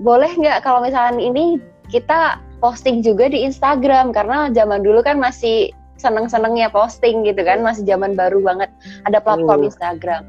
boleh 0.00 0.32
nggak 0.32 0.64
kalau 0.64 0.80
misalnya 0.80 1.20
ini 1.20 1.60
kita 1.92 2.40
posting 2.64 3.04
juga 3.04 3.28
di 3.28 3.44
Instagram? 3.44 4.16
Karena 4.16 4.48
zaman 4.48 4.80
dulu 4.80 5.04
kan 5.04 5.20
masih 5.20 5.76
seneng-senengnya 6.00 6.72
posting 6.72 7.22
gitu 7.28 7.44
kan 7.44 7.60
masih 7.60 7.84
zaman 7.84 8.16
baru 8.16 8.40
banget. 8.40 8.72
Ada 9.04 9.20
platform 9.20 9.60
hmm. 9.64 9.68
Instagram. 9.68 10.22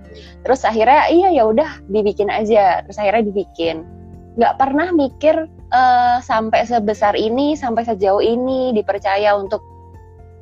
Terus 0.44 0.62
akhirnya 0.68 1.08
iya 1.08 1.30
ya 1.32 1.48
udah 1.48 1.80
dibikin 1.88 2.28
aja. 2.28 2.84
Terus 2.84 3.00
akhirnya 3.00 3.32
dibikin. 3.32 3.88
Nggak 4.36 4.60
pernah 4.60 4.92
mikir 4.92 5.48
uh, 5.72 6.20
sampai 6.20 6.68
sebesar 6.68 7.16
ini 7.16 7.56
sampai 7.56 7.88
sejauh 7.88 8.20
ini 8.20 8.76
dipercaya 8.76 9.36
untuk 9.40 9.64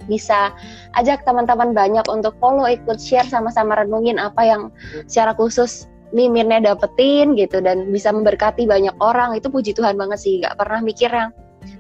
bisa 0.09 0.49
ajak 0.97 1.21
teman-teman 1.21 1.71
banyak 1.77 2.05
untuk 2.09 2.33
follow 2.41 2.65
ikut 2.65 2.97
share 2.97 3.29
sama-sama 3.29 3.77
renungin 3.77 4.17
apa 4.17 4.41
yang 4.41 4.73
secara 5.05 5.37
khusus 5.37 5.85
mimirnya 6.09 6.73
dapetin 6.73 7.37
gitu 7.37 7.61
dan 7.61 7.93
bisa 7.93 8.09
memberkati 8.09 8.65
banyak 8.65 8.97
orang. 8.97 9.37
Itu 9.37 9.53
puji 9.53 9.77
Tuhan 9.77 9.95
banget 9.95 10.17
sih 10.17 10.41
nggak 10.41 10.57
pernah 10.57 10.81
mikir 10.81 11.13
yang 11.13 11.29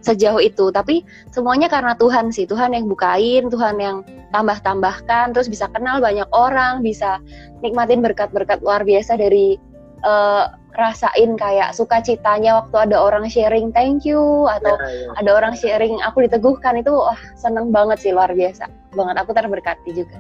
sejauh 0.01 0.41
itu. 0.41 0.71
Tapi 0.71 1.05
semuanya 1.29 1.67
karena 1.67 1.93
Tuhan 1.95 2.31
sih. 2.33 2.47
Tuhan 2.49 2.73
yang 2.73 2.87
bukain 2.87 3.47
Tuhan 3.51 3.75
yang 3.79 4.03
tambah-tambahkan 4.29 5.33
terus 5.33 5.49
bisa 5.49 5.65
kenal 5.73 5.97
banyak 5.97 6.27
orang 6.33 6.85
bisa 6.85 7.17
nikmatin 7.65 8.05
berkat-berkat 8.05 8.61
luar 8.61 8.85
biasa 8.85 9.17
dari 9.17 9.57
uh, 10.05 10.53
rasain 10.77 11.33
kayak 11.35 11.73
sukacitanya 11.73 12.61
waktu 12.61 12.87
ada 12.87 12.97
orang 13.01 13.25
sharing 13.25 13.73
thank 13.73 14.05
you 14.05 14.45
atau 14.47 14.77
ya, 14.77 15.09
ya. 15.09 15.09
ada 15.19 15.29
orang 15.33 15.53
sharing 15.57 15.97
aku 16.05 16.23
diteguhkan. 16.25 16.79
Itu 16.79 16.93
wah 16.93 17.19
seneng 17.35 17.73
banget 17.73 18.05
sih 18.05 18.11
luar 18.13 18.31
biasa 18.31 18.69
banget. 18.93 19.15
Aku 19.19 19.31
terberkati 19.33 19.91
juga. 19.91 20.17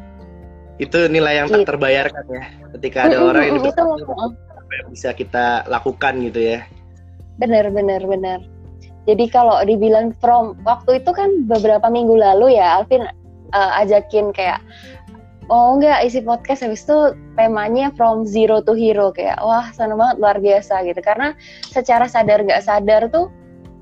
Itu 0.79 1.11
nilai 1.11 1.43
yang 1.43 1.47
gitu. 1.51 1.63
tak 1.63 1.75
terbayarkan 1.75 2.25
ya 2.31 2.43
ketika 2.79 2.99
ada 3.11 3.17
orang 3.19 3.43
yang 3.51 3.59
itu, 3.59 3.83
bisa 4.89 5.09
kita 5.13 5.67
lakukan 5.67 6.23
gitu 6.23 6.39
ya. 6.39 6.59
Benar 7.39 7.71
benar 7.71 8.03
benar 8.03 8.58
jadi 9.09 9.25
kalau 9.33 9.57
dibilang 9.65 10.13
from 10.21 10.53
waktu 10.61 11.01
itu 11.01 11.09
kan 11.09 11.49
beberapa 11.49 11.89
minggu 11.89 12.13
lalu 12.13 12.61
ya 12.61 12.77
Alvin 12.77 13.09
uh, 13.57 13.81
ajakin 13.81 14.29
kayak 14.29 14.61
oh 15.49 15.75
enggak 15.75 16.05
isi 16.05 16.21
podcast? 16.21 16.61
Habis 16.61 16.85
itu 16.85 17.17
temanya 17.33 17.89
from 17.97 18.21
zero 18.23 18.61
to 18.61 18.77
hero 18.77 19.09
kayak 19.09 19.41
wah 19.41 19.65
seneng 19.73 19.97
banget 19.97 20.21
luar 20.21 20.37
biasa 20.37 20.85
gitu. 20.85 21.01
Karena 21.01 21.33
secara 21.73 22.05
sadar 22.05 22.45
nggak 22.45 22.61
sadar 22.61 23.09
tuh 23.09 23.33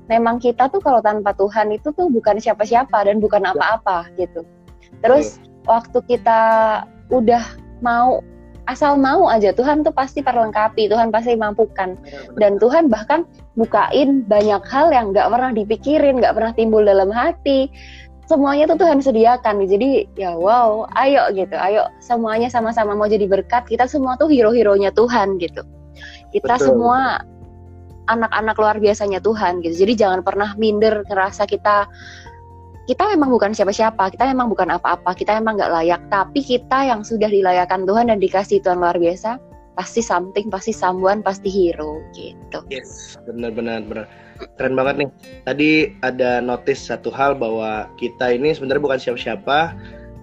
memang 0.08 0.40
kita 0.40 0.72
tuh 0.72 0.80
kalau 0.80 1.04
tanpa 1.04 1.36
Tuhan 1.36 1.68
itu 1.76 1.92
tuh 1.92 2.08
bukan 2.08 2.40
siapa-siapa 2.40 3.04
dan 3.04 3.20
bukan 3.20 3.44
ya. 3.44 3.52
apa-apa 3.52 4.08
gitu. 4.16 4.48
Terus 5.04 5.36
waktu 5.68 6.00
kita 6.08 6.40
udah 7.12 7.44
mau 7.84 8.24
asal 8.68 9.00
mau 9.00 9.28
aja 9.32 9.52
Tuhan 9.52 9.80
tuh 9.80 9.92
pasti 9.92 10.24
perlengkapi 10.24 10.88
Tuhan 10.88 11.12
pasti 11.12 11.36
mampukan. 11.36 12.00
Dan 12.40 12.56
Tuhan 12.56 12.88
bahkan 12.88 13.28
bukain 13.58 14.22
banyak 14.30 14.62
hal 14.70 14.94
yang 14.94 15.10
nggak 15.10 15.26
pernah 15.26 15.50
dipikirin 15.50 16.22
nggak 16.22 16.34
pernah 16.38 16.52
timbul 16.54 16.86
dalam 16.86 17.10
hati. 17.10 17.66
Semuanya 18.30 18.70
tuh 18.70 18.78
Tuhan 18.78 19.02
sediakan. 19.02 19.66
Jadi 19.66 20.06
ya 20.14 20.38
wow 20.38 20.86
ayo 20.94 21.26
gitu 21.34 21.58
ayo 21.58 21.90
semuanya 21.98 22.46
sama-sama 22.46 22.94
mau 22.94 23.10
jadi 23.10 23.26
berkat. 23.26 23.66
Kita 23.66 23.90
semua 23.90 24.14
tuh 24.14 24.30
hero-heronya 24.30 24.94
Tuhan 24.94 25.42
gitu. 25.42 25.66
Kita 26.30 26.54
Betul. 26.54 26.66
semua 26.70 27.18
anak-anak 28.08 28.56
luar 28.56 28.76
biasanya 28.78 29.18
Tuhan 29.18 29.60
gitu. 29.66 29.84
Jadi 29.84 30.06
jangan 30.06 30.20
pernah 30.22 30.54
minder 30.56 31.02
ngerasa 31.04 31.44
kita 31.44 31.90
kita 32.88 33.04
memang 33.04 33.28
bukan 33.28 33.52
siapa-siapa, 33.52 34.16
kita 34.16 34.24
memang 34.32 34.48
bukan 34.48 34.72
apa-apa, 34.72 35.12
kita 35.12 35.36
memang 35.36 35.60
nggak 35.60 35.72
layak, 35.76 36.00
tapi 36.08 36.40
kita 36.40 36.88
yang 36.88 37.04
sudah 37.04 37.28
dilayakkan 37.28 37.84
Tuhan 37.84 38.08
dan 38.08 38.16
dikasih 38.16 38.64
Tuhan 38.64 38.80
luar 38.80 38.96
biasa, 38.96 39.36
pasti 39.78 40.02
something, 40.02 40.50
pasti 40.50 40.74
someone, 40.74 41.22
pasti 41.22 41.46
hero 41.46 42.02
gitu. 42.10 42.66
Yes, 42.66 43.14
benar-benar 43.22 43.86
benar. 43.86 44.06
Keren 44.58 44.74
banget 44.74 44.94
nih. 45.06 45.08
Tadi 45.46 45.70
ada 46.02 46.42
notice 46.42 46.90
satu 46.90 47.14
hal 47.14 47.38
bahwa 47.38 47.86
kita 47.94 48.34
ini 48.34 48.50
sebenarnya 48.50 48.82
bukan 48.82 48.98
siapa-siapa, 48.98 49.58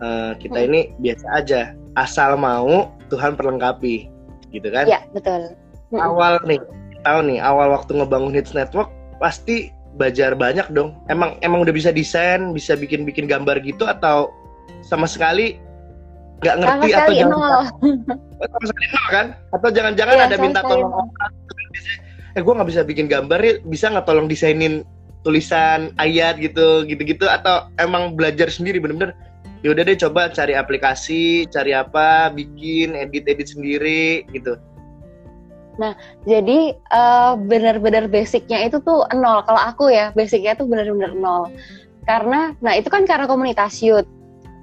uh, 0.04 0.36
kita 0.36 0.60
hmm. 0.60 0.68
ini 0.68 0.80
biasa 1.00 1.26
aja, 1.40 1.62
asal 1.96 2.36
mau 2.36 2.92
Tuhan 3.08 3.40
perlengkapi, 3.40 4.12
gitu 4.52 4.68
kan? 4.76 4.92
Iya 4.92 5.08
betul. 5.16 5.56
Hmm. 5.96 6.04
Awal 6.04 6.44
nih, 6.44 6.60
tahu 7.08 7.20
nih, 7.32 7.40
awal 7.40 7.72
waktu 7.72 7.96
ngebangun 7.96 8.36
Hits 8.36 8.52
Network 8.52 8.92
pasti 9.24 9.72
belajar 9.96 10.36
banyak 10.36 10.68
dong. 10.76 11.00
Emang 11.08 11.40
emang 11.40 11.64
udah 11.64 11.72
bisa 11.72 11.96
desain, 11.96 12.52
bisa 12.52 12.76
bikin-bikin 12.76 13.32
gambar 13.32 13.64
gitu 13.64 13.88
atau 13.88 14.36
sama 14.84 15.08
sekali 15.08 15.64
nggak 16.44 16.56
ngerti 16.60 16.88
sama 16.92 17.00
atau 17.00 17.14
jangan 17.16 17.38
oh, 18.42 18.48
sama 18.52 18.66
sekali 18.68 18.88
nol 18.92 19.08
kan? 19.12 19.26
Atau 19.56 19.70
jangan-jangan 19.72 20.16
ya, 20.16 20.24
ada 20.28 20.38
minta 20.38 20.60
tolong 20.64 20.92
orang. 20.92 21.32
Eh 22.36 22.42
gue 22.44 22.54
nggak 22.54 22.70
bisa 22.70 22.82
bikin 22.84 23.08
gambar 23.08 23.40
ya, 23.40 23.54
bisa 23.64 23.86
nggak 23.88 24.06
tolong 24.08 24.28
desainin 24.28 24.84
tulisan 25.26 25.90
ayat 25.98 26.38
gitu 26.38 26.86
gitu-gitu 26.86 27.26
atau 27.26 27.66
emang 27.82 28.14
belajar 28.14 28.46
sendiri 28.46 28.78
bener-bener 28.78 29.18
ya 29.66 29.74
udah 29.74 29.82
deh 29.82 29.98
coba 29.98 30.30
cari 30.30 30.54
aplikasi 30.54 31.50
cari 31.50 31.74
apa 31.74 32.30
bikin 32.30 32.94
edit 32.94 33.26
edit 33.26 33.50
sendiri 33.50 34.22
gitu 34.30 34.54
Jadi 36.24 36.72
eh, 36.72 37.34
benar-benar 37.36 38.08
basicnya 38.08 38.64
itu 38.64 38.80
tuh 38.80 39.04
nol. 39.12 39.44
Kalau 39.44 39.60
aku 39.60 39.92
ya 39.92 40.16
basicnya 40.16 40.56
tuh 40.56 40.72
benar-benar 40.72 41.12
nol. 41.12 41.52
Karena, 42.08 42.56
nah 42.64 42.80
itu 42.80 42.88
kan 42.88 43.04
karena 43.04 43.28
komunitas 43.28 43.84
youth. 43.84 44.08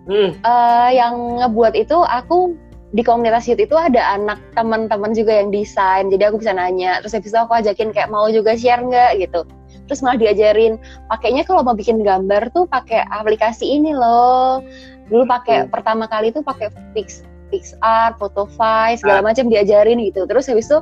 Hmm, 0.07 0.31
Eh, 0.43 0.91
yang 0.97 1.15
ngebuat 1.43 1.75
itu 1.79 1.95
aku 1.95 2.55
di 2.93 3.01
komunitas 3.01 3.49
youth 3.49 3.63
itu 3.63 3.73
ada 3.73 4.21
anak 4.21 4.37
teman-teman 4.53 5.17
juga 5.17 5.41
yang 5.41 5.49
desain. 5.49 6.13
Jadi 6.13 6.29
aku 6.29 6.45
bisa 6.45 6.53
nanya. 6.53 7.01
Terus 7.01 7.17
habis 7.17 7.33
itu 7.33 7.39
aku 7.41 7.57
ajakin 7.57 7.89
kayak 7.91 8.13
mau 8.13 8.29
juga 8.29 8.53
share 8.53 8.85
nggak 8.85 9.23
gitu. 9.25 9.49
Terus 9.89 10.05
malah 10.05 10.21
diajarin 10.21 10.77
pakainya 11.09 11.43
kalau 11.49 11.65
mau 11.65 11.73
bikin 11.73 12.05
gambar 12.05 12.53
tuh 12.53 12.69
pakai 12.69 13.05
aplikasi 13.09 13.65
ini 13.65 13.97
loh. 13.97 14.61
Dulu 15.09 15.25
pakai 15.25 15.67
Hmm. 15.67 15.71
pertama 15.73 16.05
kali 16.07 16.33
tuh 16.33 16.45
pakai 16.45 16.69
Pix 16.93 17.25
PixArt, 17.53 18.17
Photofy, 18.17 18.97
segala 18.97 19.21
macam 19.21 19.53
diajarin 19.53 20.01
gitu. 20.01 20.25
Terus 20.25 20.49
habis 20.49 20.73
itu 20.73 20.81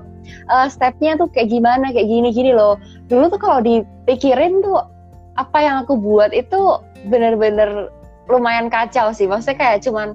eh, 0.51 0.67
stepnya 0.71 1.19
tuh 1.19 1.27
kayak 1.31 1.51
gimana, 1.51 1.91
kayak 1.91 2.07
gini-gini 2.07 2.55
loh. 2.55 2.79
Dulu 3.11 3.27
tuh 3.35 3.41
kalau 3.43 3.59
dipikirin 3.59 4.63
tuh 4.63 4.79
apa 5.35 5.59
yang 5.59 5.83
aku 5.83 5.99
buat 5.99 6.31
itu 6.31 6.79
bener-bener 7.11 7.91
lumayan 8.31 8.71
kacau 8.71 9.11
sih. 9.11 9.27
Maksudnya 9.27 9.59
kayak 9.59 9.79
cuman 9.83 10.15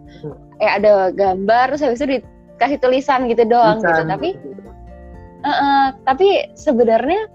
eh 0.64 0.72
ada 0.72 1.12
gambar 1.12 1.76
terus 1.76 1.84
habis 1.84 2.00
itu 2.00 2.20
dikasih 2.20 2.80
tulisan 2.80 3.28
gitu 3.28 3.44
doang 3.44 3.84
gitu. 3.84 4.02
Tapi 4.08 4.30
eh, 5.44 5.50
eh, 5.52 5.86
tapi 6.08 6.28
sebenarnya 6.56 7.28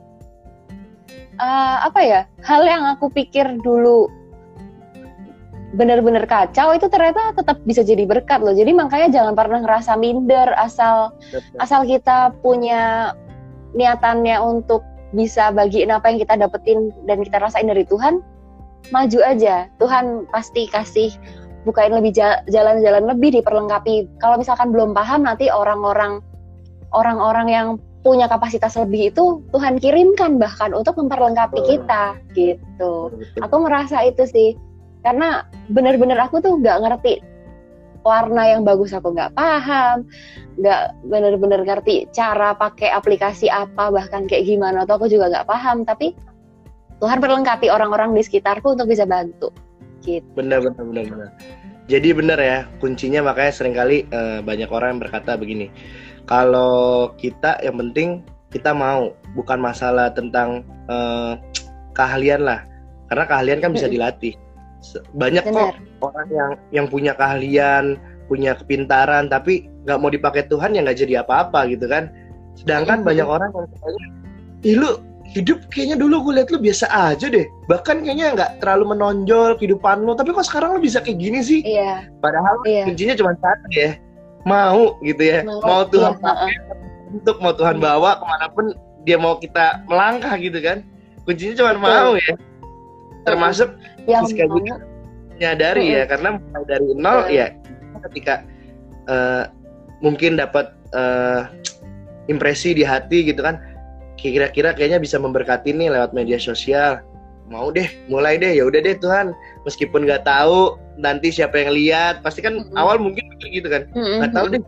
eh, 1.36 1.76
apa 1.84 2.00
ya? 2.00 2.20
Hal 2.42 2.64
yang 2.64 2.88
aku 2.88 3.12
pikir 3.12 3.60
dulu 3.60 4.08
bener-bener 5.70 6.26
kacau 6.26 6.74
itu 6.74 6.90
ternyata 6.90 7.30
tetap 7.36 7.62
bisa 7.62 7.86
jadi 7.86 8.02
berkat 8.02 8.42
loh. 8.42 8.56
Jadi 8.56 8.74
makanya 8.74 9.08
jangan 9.22 9.34
pernah 9.38 9.62
ngerasa 9.62 9.94
minder 9.94 10.50
asal 10.58 11.14
asal 11.62 11.86
kita 11.86 12.34
punya 12.42 13.14
niatannya 13.78 14.34
untuk 14.42 14.82
bisa 15.14 15.50
bagiin 15.54 15.90
apa 15.90 16.10
yang 16.10 16.18
kita 16.22 16.34
dapetin 16.38 16.90
dan 17.06 17.22
kita 17.22 17.38
rasain 17.38 17.66
dari 17.66 17.86
Tuhan, 17.86 18.22
maju 18.88 19.18
aja. 19.20 19.68
Tuhan 19.76 20.24
pasti 20.32 20.64
kasih 20.72 21.12
bukain 21.68 21.92
lebih 21.92 22.16
ja- 22.16 22.40
jalan-jalan 22.48 23.04
lebih 23.04 23.36
diperlengkapi. 23.36 24.08
Kalau 24.24 24.40
misalkan 24.40 24.72
belum 24.72 24.96
paham 24.96 25.28
nanti 25.28 25.52
orang-orang 25.52 26.24
orang-orang 26.96 27.48
yang 27.52 27.66
punya 28.00 28.24
kapasitas 28.26 28.80
lebih 28.80 29.12
itu 29.12 29.44
Tuhan 29.52 29.76
kirimkan 29.76 30.40
bahkan 30.40 30.72
untuk 30.72 30.96
memperlengkapi 30.96 31.60
kita 31.68 32.16
gitu. 32.32 33.12
Aku 33.44 33.56
merasa 33.60 34.00
itu 34.08 34.24
sih 34.24 34.56
karena 35.04 35.44
bener-bener 35.68 36.16
aku 36.16 36.40
tuh 36.40 36.56
nggak 36.60 36.80
ngerti 36.80 37.20
warna 38.00 38.48
yang 38.48 38.64
bagus 38.64 38.96
aku 38.96 39.12
nggak 39.12 39.36
paham 39.36 40.08
nggak 40.60 40.82
bener-bener 41.08 41.60
ngerti 41.64 42.08
cara 42.12 42.56
pakai 42.56 42.92
aplikasi 42.92 43.48
apa 43.52 43.92
bahkan 43.92 44.24
kayak 44.24 44.48
gimana 44.48 44.84
atau 44.84 44.96
aku 45.00 45.08
juga 45.08 45.28
nggak 45.28 45.48
paham 45.48 45.84
tapi 45.84 46.16
Tuhan 47.00 47.18
perlengkapi 47.18 47.66
orang-orang 47.72 48.12
di 48.12 48.20
sekitarku 48.20 48.76
untuk 48.76 48.92
bisa 48.92 49.08
bantu. 49.08 49.48
Gitu. 50.04 50.24
Benar 50.36 50.60
benar 50.60 50.84
benar 50.84 51.04
benar. 51.08 51.30
Jadi 51.90 52.08
benar 52.14 52.38
ya 52.38 52.58
kuncinya 52.78 53.32
makanya 53.32 53.52
sering 53.56 53.74
kali 53.74 54.06
eh, 54.06 54.38
banyak 54.44 54.70
orang 54.70 54.96
yang 54.96 55.00
berkata 55.02 55.34
begini 55.34 55.72
kalau 56.28 57.10
kita 57.18 57.58
yang 57.64 57.80
penting 57.80 58.22
kita 58.54 58.70
mau 58.70 59.10
bukan 59.34 59.58
masalah 59.58 60.12
tentang 60.12 60.62
eh, 60.86 61.34
keahlian 61.96 62.44
lah. 62.44 62.62
Karena 63.10 63.24
keahlian 63.26 63.58
kan 63.58 63.74
bisa 63.74 63.90
dilatih. 63.90 64.38
Banyak 65.16 65.44
benar. 65.50 65.74
kok 65.74 65.74
orang 66.04 66.28
yang 66.30 66.50
yang 66.70 66.86
punya 66.86 67.12
keahlian 67.18 67.98
punya 68.30 68.54
kepintaran 68.54 69.26
tapi 69.26 69.66
nggak 69.82 69.98
mau 69.98 70.06
dipakai 70.06 70.46
Tuhan 70.46 70.78
ya 70.78 70.86
nggak 70.86 71.00
jadi 71.00 71.26
apa-apa 71.26 71.66
gitu 71.74 71.90
kan. 71.90 72.12
Sedangkan 72.54 73.02
banyak 73.02 73.26
orang 73.26 73.50
yang 73.50 73.66
katanya 73.66 74.06
ih 74.60 74.76
lu 74.76 75.09
hidup 75.30 75.70
kayaknya 75.70 75.96
dulu 76.02 76.26
gue 76.26 76.42
liat 76.42 76.48
lu 76.50 76.58
biasa 76.58 76.90
aja 76.90 77.30
deh. 77.30 77.46
Bahkan 77.70 78.02
kayaknya 78.02 78.34
nggak 78.34 78.50
terlalu 78.58 78.98
menonjol 78.98 79.54
kehidupan 79.62 80.02
lu. 80.02 80.18
Tapi 80.18 80.34
kok 80.34 80.46
sekarang 80.46 80.74
lu 80.76 80.80
bisa 80.82 80.98
kayak 80.98 81.22
gini 81.22 81.38
sih? 81.40 81.62
Iya. 81.62 82.10
Padahal 82.18 82.58
iya. 82.66 82.84
kuncinya 82.90 83.14
cuma 83.14 83.32
satu 83.38 83.66
ya. 83.70 83.94
Mau 84.42 84.98
gitu 85.06 85.22
ya. 85.22 85.46
Mau, 85.46 85.62
mau, 85.62 85.82
Tuhan 85.86 86.18
iya, 86.18 86.22
pakai 86.22 86.54
untuk 87.14 87.36
mau 87.38 87.52
Tuhan 87.54 87.76
Hmm. 87.78 87.86
bawa 87.86 88.10
ke 88.18 88.24
mana 88.26 88.46
pun 88.50 88.66
dia 89.06 89.16
mau 89.16 89.34
kita 89.38 89.86
melangkah 89.86 90.34
gitu 90.42 90.58
kan. 90.58 90.82
Kuncinya 91.22 91.54
cuma 91.54 91.70
Betul. 91.78 91.86
mau 91.86 92.10
ya. 92.18 92.34
Termasuk 93.22 93.68
yang 94.10 94.26
Terus 94.26 94.34
kayak 94.34 94.50
mau 94.50 94.58
gitu. 94.58 94.74
nyadari 95.40 95.84
ya 95.94 96.02
karena 96.04 96.28
mulai 96.36 96.64
dari 96.66 96.90
nol 96.98 97.18
Betul. 97.24 97.38
ya 97.38 97.46
ketika 98.10 98.34
eh, 99.06 99.44
mungkin 100.02 100.40
dapat 100.40 100.74
eh, 100.90 101.42
impresi 102.26 102.74
di 102.74 102.82
hati 102.82 103.30
gitu 103.30 103.40
kan 103.44 103.69
kira-kira 104.20 104.76
kayaknya 104.76 105.00
bisa 105.00 105.16
memberkati 105.16 105.72
nih 105.72 105.88
lewat 105.88 106.12
media 106.12 106.36
sosial. 106.36 107.00
Mau 107.50 107.72
deh 107.74 107.88
mulai 108.06 108.36
deh. 108.38 108.52
Ya 108.54 108.68
udah 108.68 108.78
deh 108.84 108.94
Tuhan. 109.00 109.32
Meskipun 109.66 110.06
nggak 110.06 110.28
tahu 110.28 110.78
nanti 111.00 111.32
siapa 111.32 111.58
yang 111.58 111.72
lihat. 111.74 112.22
Pasti 112.22 112.44
kan 112.44 112.60
Mm-mm. 112.60 112.78
awal 112.78 113.00
mungkin 113.00 113.24
gitu 113.48 113.66
kan. 113.66 113.88
Nggak 113.96 114.32
tahu 114.36 114.46
deh. 114.54 114.62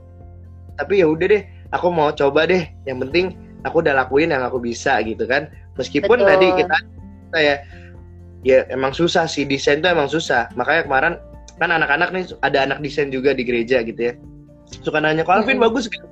Tapi 0.80 1.04
ya 1.04 1.06
udah 1.06 1.26
deh. 1.28 1.42
Aku 1.76 1.92
mau 1.92 2.10
coba 2.10 2.48
deh. 2.48 2.66
Yang 2.88 2.98
penting 3.08 3.26
aku 3.62 3.84
udah 3.84 3.94
lakuin 3.94 4.34
yang 4.34 4.42
aku 4.42 4.58
bisa 4.58 4.98
gitu 5.04 5.28
kan. 5.28 5.46
Meskipun 5.78 6.24
Betul. 6.24 6.28
tadi 6.32 6.46
kita 6.58 6.76
kita 7.30 7.38
ya 7.38 7.56
ya 8.42 8.58
emang 8.72 8.90
susah 8.90 9.30
sih. 9.30 9.46
Desain 9.46 9.78
tuh 9.78 9.92
emang 9.92 10.10
susah. 10.10 10.50
Makanya 10.58 10.82
kemarin 10.88 11.14
kan 11.60 11.70
anak-anak 11.70 12.10
nih 12.10 12.24
ada 12.42 12.66
anak 12.66 12.82
desain 12.82 13.12
juga 13.14 13.30
di 13.36 13.46
gereja 13.46 13.84
gitu 13.86 14.10
ya. 14.10 14.12
Suka 14.82 14.98
nanya 14.98 15.22
kalau 15.22 15.44
Alvin 15.44 15.60
Mm-mm. 15.60 15.68
bagus? 15.70 15.86
gak?" 15.86 16.02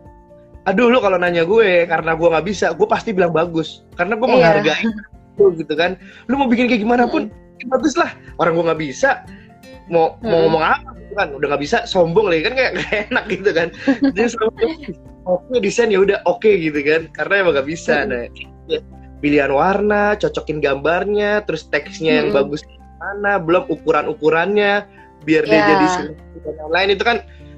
Aduh 0.65 0.93
lu 0.93 1.01
kalau 1.01 1.17
nanya 1.17 1.43
gue 1.43 1.85
karena 1.85 2.13
gue 2.13 2.29
nggak 2.29 2.47
bisa 2.47 2.67
gue 2.73 2.85
pasti 2.85 3.11
bilang 3.13 3.33
bagus. 3.33 3.81
Karena 3.95 4.17
gue 4.17 4.27
Iya. 4.27 4.35
menghargai 4.37 4.85
lu 5.41 5.57
gitu 5.57 5.73
kan. 5.73 5.97
Lu 6.29 6.37
mau 6.37 6.49
bikin 6.49 6.69
kayak 6.69 6.83
gimana 6.83 7.09
pun 7.09 7.33
bagus 7.67 7.97
lah. 7.97 8.13
Orang 8.37 8.57
gue 8.57 8.65
nggak 8.69 8.81
bisa. 8.81 9.25
Mau 9.91 10.15
mau 10.21 10.39
Mm-mm. 10.39 10.41
ngomong 10.47 10.63
apa 10.63 10.89
gitu 11.01 11.13
kan? 11.17 11.29
Udah 11.35 11.47
nggak 11.55 11.63
bisa 11.65 11.79
sombong 11.85 12.29
lagi 12.29 12.43
kan 12.45 12.55
kayak 12.55 12.71
nggak 12.77 12.91
enak 13.09 13.25
gitu 13.27 13.51
kan. 13.51 13.69
Jadi 14.13 14.29
selalu 14.29 14.53
oke 15.25 15.55
desain 15.59 15.89
ya 15.89 16.01
udah 16.01 16.19
oke 16.29 16.47
gitu 16.47 16.81
kan. 16.85 17.09
Karena 17.11 17.35
emang 17.43 17.53
nggak 17.57 17.69
bisa 17.69 18.05
Mm-mm. 18.05 18.29
nah 18.69 18.81
pilihan 19.21 19.53
warna 19.53 20.17
cocokin 20.17 20.65
gambarnya 20.65 21.45
terus 21.45 21.69
teksnya 21.69 22.25
yang 22.25 22.29
Mm-mm. 22.33 22.41
bagus 22.41 22.65
mana 23.01 23.37
belum 23.37 23.65
ukuran 23.69 24.09
ukurannya 24.09 24.85
biar 25.25 25.45
dia 25.45 25.57
Ya. 25.57 25.65
jadi 25.73 25.87
lain. 26.69 26.89
Itu 26.93 27.05
kan 27.05 27.17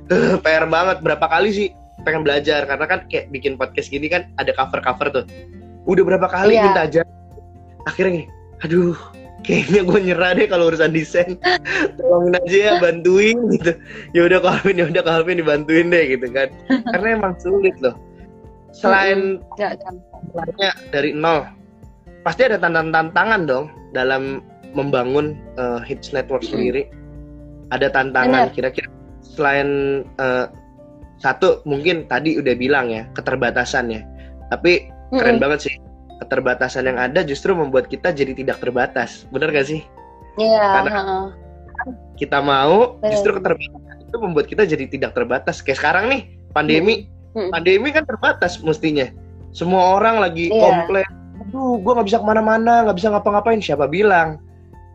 eh, 0.09 0.35
PR 0.39 0.67
banget. 0.67 1.03
Berapa 1.03 1.27
kali 1.27 1.51
sih 1.51 1.69
pengen 2.03 2.23
belajar 2.27 2.67
karena 2.67 2.85
kan 2.87 3.07
kayak 3.09 3.31
bikin 3.31 3.55
podcast 3.57 3.89
gini 3.89 4.07
kan 4.11 4.29
ada 4.39 4.51
cover 4.55 4.83
cover 4.83 5.09
tuh. 5.11 5.25
Udah 5.87 6.03
berapa 6.07 6.27
kali 6.31 6.55
Iya. 6.59 6.65
minta 6.71 6.83
aja. 6.87 7.03
Akhirnya 7.87 8.23
gini, 8.23 8.27
aduh 8.63 8.95
kayaknya 9.43 9.83
gue 9.83 9.99
nyerah 10.07 10.31
deh 10.39 10.47
kalau 10.47 10.71
urusan 10.71 10.95
desain. 10.95 11.35
Tolongin 11.99 12.39
aja 12.39 12.57
ya 12.57 12.73
bantuin 12.79 13.39
gitu. 13.59 13.73
Ya 14.15 14.31
udah 14.31 14.39
Calvin 14.39 14.79
ya 14.79 14.87
udah 14.87 15.03
Calvin 15.03 15.43
dibantuin 15.43 15.91
deh 15.91 16.05
gitu 16.15 16.27
kan. 16.31 16.49
Karena 16.71 17.09
emang 17.19 17.35
sulit 17.43 17.75
loh. 17.83 17.99
Selain 18.71 19.43
mulainya 20.33 20.71
dari 20.95 21.13
nol 21.13 21.45
pasti 22.23 22.47
ada 22.47 22.55
tantangan-tantangan 22.63 23.41
dong 23.51 23.67
dalam 23.93 24.41
membangun 24.79 25.35
eh, 25.59 25.81
hits 25.83 26.15
network 26.15 26.47
sendiri. 26.47 26.87
Ada 27.75 27.91
tantangan 27.91 28.55
kira-kira 28.55 28.87
selain 29.21 29.69
eh, 30.23 30.47
satu 31.23 31.63
mungkin 31.63 32.11
tadi 32.11 32.35
udah 32.37 32.55
bilang 32.59 32.91
ya 32.91 33.07
keterbatasannya 33.15 34.03
tapi 34.51 34.91
keren 35.15 35.39
Mm-mm. 35.39 35.43
banget 35.43 35.71
sih 35.71 35.75
keterbatasan 36.19 36.87
yang 36.87 36.99
ada 36.99 37.23
justru 37.23 37.55
membuat 37.55 37.87
kita 37.87 38.11
jadi 38.11 38.35
tidak 38.35 38.59
terbatas 38.59 39.25
bener 39.31 39.55
gak 39.55 39.71
sih 39.71 39.81
Iya, 40.33 40.65
Karena- 40.81 40.93
heeh. 40.97 41.25
kita 42.17 42.39
mau 42.41 42.97
justru 43.05 43.37
keterbatasan 43.37 43.97
itu 44.03 44.17
membuat 44.17 44.47
kita 44.49 44.63
jadi 44.65 44.85
tidak 44.89 45.13
terbatas 45.13 45.61
kayak 45.61 45.79
sekarang 45.79 46.05
nih 46.11 46.23
pandemi 46.51 47.07
Mm-mm. 47.33 47.51
pandemi 47.51 47.89
kan 47.91 48.05
terbatas 48.05 48.59
mestinya 48.61 49.07
semua 49.53 49.97
orang 49.97 50.19
lagi 50.19 50.49
Iya. 50.49 50.59
komplain 50.59 51.11
aduh 51.43 51.77
gue 51.79 51.93
nggak 51.93 52.07
bisa 52.09 52.19
ke 52.23 52.27
mana-mana 52.27 52.87
nggak 52.87 52.97
bisa 52.97 53.09
ngapa-ngapain 53.13 53.61
siapa 53.61 53.85
bilang 53.87 54.41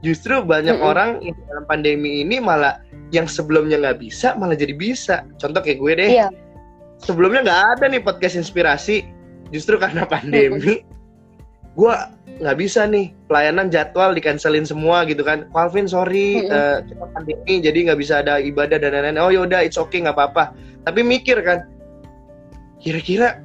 justru 0.02 0.42
banyak 0.42 0.78
Mm-mm. 0.80 0.90
orang 0.90 1.10
yang 1.22 1.36
dalam 1.46 1.66
pandemi 1.66 2.22
ini 2.22 2.38
malah 2.40 2.82
yang 3.15 3.26
sebelumnya 3.26 3.80
nggak 3.80 4.00
bisa 4.04 4.36
malah 4.36 4.58
jadi 4.58 4.76
bisa. 4.76 5.24
Contoh 5.39 5.62
kayak 5.63 5.80
gue 5.80 5.93
deh. 5.96 6.12
Iya. 6.20 6.30
sebelumnya 6.98 7.46
nggak 7.46 7.62
ada 7.78 7.86
nih 7.93 8.02
podcast 8.02 8.34
inspirasi. 8.36 9.06
Justru 9.54 9.78
karena 9.78 10.04
pandemi 10.10 10.82
gue 11.78 11.93
nggak 12.41 12.58
bisa 12.58 12.89
nih. 12.89 13.13
Pelayanan 13.30 13.70
jadwal 13.70 14.12
di 14.12 14.20
cancelin 14.20 14.65
semua 14.65 15.06
gitu 15.06 15.22
kan. 15.22 15.46
Calvin 15.54 15.86
sorry 15.86 16.41
Mm-mm. 16.41 16.52
eh, 16.52 16.78
kita 16.89 17.06
pandemi 17.13 17.54
jadi 17.62 17.80
nggak 17.91 18.00
bisa 18.02 18.26
ada 18.26 18.41
ibadah 18.41 18.82
dan 18.82 18.98
lain-lain. 18.98 19.22
Oh 19.22 19.30
yaudah 19.30 19.62
it's 19.62 19.78
okay 19.78 20.02
nggak 20.02 20.17
apa-apa. 20.17 20.52
Tapi 20.89 21.00
mikir 21.06 21.38
kan 21.46 21.70
kira-kira 22.82 23.41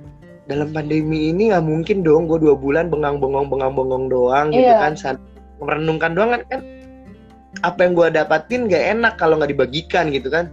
dalam 0.50 0.74
pandemi 0.74 1.30
ini 1.30 1.52
nggak 1.54 1.64
mungkin 1.64 2.02
dong 2.02 2.26
gue 2.26 2.40
dua 2.40 2.56
bulan 2.58 2.90
bengang 2.90 3.22
bengong 3.22 3.46
bengang 3.46 3.72
bengong 3.78 4.10
doang 4.10 4.50
gitu 4.50 4.64
Iya. 4.64 4.96
kan. 4.96 5.16
Merenungkan 5.62 6.16
doang 6.18 6.30
kan, 6.34 6.42
kan 6.50 6.60
apa 7.60 7.84
yang 7.84 7.92
gue 7.92 8.08
dapatin 8.16 8.64
gak 8.64 8.96
enak 8.96 9.20
kalau 9.20 9.36
nggak 9.36 9.52
dibagikan 9.52 10.08
gitu 10.08 10.32
kan 10.32 10.48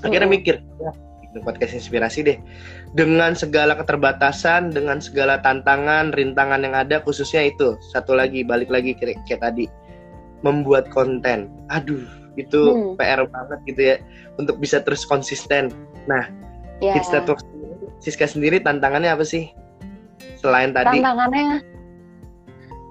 akhirnya 0.00 0.28
Mm. 0.28 0.34
mikir 0.40 0.54
ya 0.80 0.90
bikin 1.20 1.40
podcast 1.44 1.72
inspirasi 1.76 2.24
deh 2.24 2.38
dengan 2.96 3.36
segala 3.36 3.76
keterbatasan 3.76 4.72
dengan 4.72 4.98
segala 5.04 5.38
tantangan 5.44 6.16
rintangan 6.16 6.64
yang 6.64 6.72
ada 6.72 7.04
khususnya 7.04 7.52
itu 7.52 7.76
satu 7.92 8.16
lagi 8.16 8.42
balik 8.42 8.72
lagi 8.72 8.96
kayak, 8.96 9.20
kayak 9.28 9.44
tadi 9.44 9.68
membuat 10.40 10.88
konten 10.88 11.52
aduh 11.68 12.02
itu 12.40 12.60
Hmm. 12.72 12.96
PR 12.96 13.28
banget 13.28 13.58
gitu 13.68 13.80
ya 13.92 13.96
untuk 14.40 14.56
bisa 14.56 14.80
terus 14.80 15.04
konsisten 15.04 15.68
Ya. 16.82 16.98
Kids 16.98 17.14
Network 17.14 17.38
sendiri, 17.46 17.74
Siska 18.02 18.26
sendiri 18.26 18.56
tantangannya 18.58 19.12
apa 19.14 19.22
sih 19.22 19.52
selain 20.40 20.74
tadi 20.74 20.98
tantangannya 20.98 21.62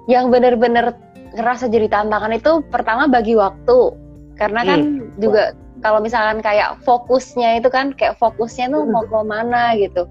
yang 0.08 0.32
benar-benar 0.32 0.96
ngerasa 1.36 1.72
jadi 1.72 1.88
tantangan 1.88 2.32
itu 2.36 2.64
pertama 2.68 3.08
bagi 3.08 3.36
waktu. 3.36 3.96
Karena 4.36 4.66
kan 4.66 4.80
Hmm. 4.82 5.22
juga 5.22 5.54
kalau 5.82 6.02
misalkan 6.02 6.42
kayak 6.42 6.82
fokusnya 6.86 7.62
itu 7.62 7.70
kan 7.70 7.94
kayak 7.94 8.18
fokusnya 8.18 8.70
tuh 8.70 8.84
Hmm. 8.86 8.92
mau 8.94 9.04
ke 9.06 9.20
mana 9.26 9.74
gitu. 9.78 10.06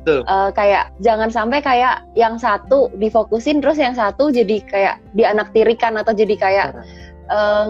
Betul. 0.00 0.24
Eh, 0.24 0.50
kayak 0.56 0.84
jangan 1.04 1.28
sampai 1.28 1.60
kayak 1.60 2.00
yang 2.16 2.40
satu 2.40 2.88
difokusin 2.96 3.60
terus 3.60 3.76
yang 3.76 3.92
satu 3.92 4.32
jadi 4.32 4.64
kayak 4.64 4.96
dianaktirikan 5.12 6.00
atau 6.00 6.16
jadi 6.16 6.34
kayak 6.40 6.68
eh, 7.30 7.66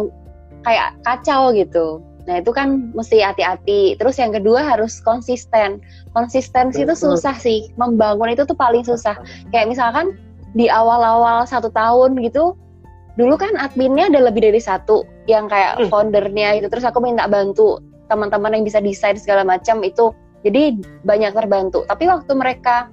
kayak 0.65 0.97
kacau 1.05 1.53
gitu. 1.53 2.01
Nah 2.29 2.39
itu 2.39 2.55
kan 2.55 2.95
mesti 2.95 3.21
hati-hati. 3.21 3.99
Terus 3.99 4.17
yang 4.21 4.31
kedua 4.31 4.63
harus 4.63 5.03
konsisten. 5.03 5.83
Konsistensi 6.15 6.87
itu 6.87 6.95
susah 6.95 7.35
sih. 7.35 7.73
Membangun 7.75 8.31
itu 8.31 8.47
tuh 8.47 8.55
paling 8.55 8.87
susah. 8.87 9.19
Kayak 9.51 9.75
misalkan 9.75 10.15
di 10.55 10.71
awal-awal 10.71 11.43
satu 11.47 11.69
tahun 11.75 12.19
gitu 12.23 12.55
dulu 13.21 13.37
kan 13.37 13.53
adminnya 13.61 14.09
ada 14.09 14.25
lebih 14.25 14.41
dari 14.49 14.57
satu 14.59 15.05
yang 15.29 15.45
kayak 15.47 15.77
Hmm. 15.77 15.89
foundernya 15.93 16.57
itu. 16.57 16.67
Terus 16.73 16.89
aku 16.89 17.05
minta 17.05 17.29
bantu 17.29 17.77
teman-teman 18.09 18.57
yang 18.57 18.65
bisa 18.65 18.81
desain 18.81 19.21
segala 19.21 19.45
macam 19.45 19.85
itu. 19.85 20.11
Jadi 20.41 20.81
banyak 21.05 21.37
terbantu. 21.37 21.85
Tapi 21.85 22.09
waktu 22.09 22.33
mereka 22.33 22.89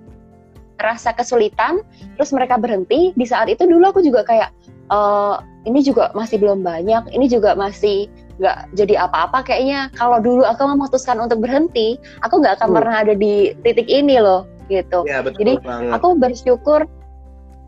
rasa 0.78 1.10
kesulitan 1.16 1.82
terus 2.20 2.30
mereka 2.30 2.60
berhenti 2.60 3.10
di 3.18 3.26
saat 3.26 3.50
itu 3.50 3.66
dulu 3.66 3.90
aku 3.90 4.06
juga 4.06 4.22
kayak 4.22 4.54
eh 4.94 5.36
ini 5.66 5.82
juga 5.82 6.14
masih 6.14 6.38
belum 6.38 6.62
banyak 6.62 7.10
ini 7.18 7.26
juga 7.26 7.58
masih 7.58 8.06
nggak 8.38 8.78
jadi 8.78 9.10
apa-apa 9.10 9.42
kayaknya. 9.48 9.90
Kalau 9.98 10.22
dulu 10.22 10.46
aku 10.46 10.68
memutuskan 10.68 11.18
untuk 11.18 11.42
berhenti 11.42 11.98
aku 12.22 12.44
nggak 12.44 12.62
akan 12.62 12.70
Hmm. 12.70 12.78
pernah 12.78 12.96
ada 13.02 13.14
di 13.18 13.56
titik 13.66 13.90
ini 13.90 14.22
loh 14.22 14.46
gitu. 14.68 15.08
Ya 15.08 15.24
betul 15.24 15.40
Jadi, 15.42 15.54
banget. 15.64 15.92
aku 15.96 16.08
bersyukur 16.20 16.80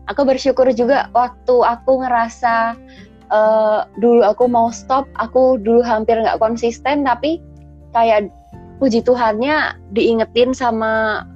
aku 0.08 0.22
bersyukur 0.24 0.70
juga 0.72 1.10
waktu 1.12 1.56
aku 1.60 2.00
ngerasa 2.00 2.78
eh, 3.28 3.80
dulu 4.00 4.24
aku 4.24 4.48
mau 4.48 4.72
stop 4.72 5.04
aku 5.20 5.60
dulu 5.60 5.84
hampir 5.84 6.16
nggak 6.16 6.40
konsisten 6.40 7.04
tapi 7.04 7.42
kayak 7.92 8.30
puji 8.80 9.04
Tuhannya 9.04 9.76
diingetin 9.92 10.56
sama 10.56 11.26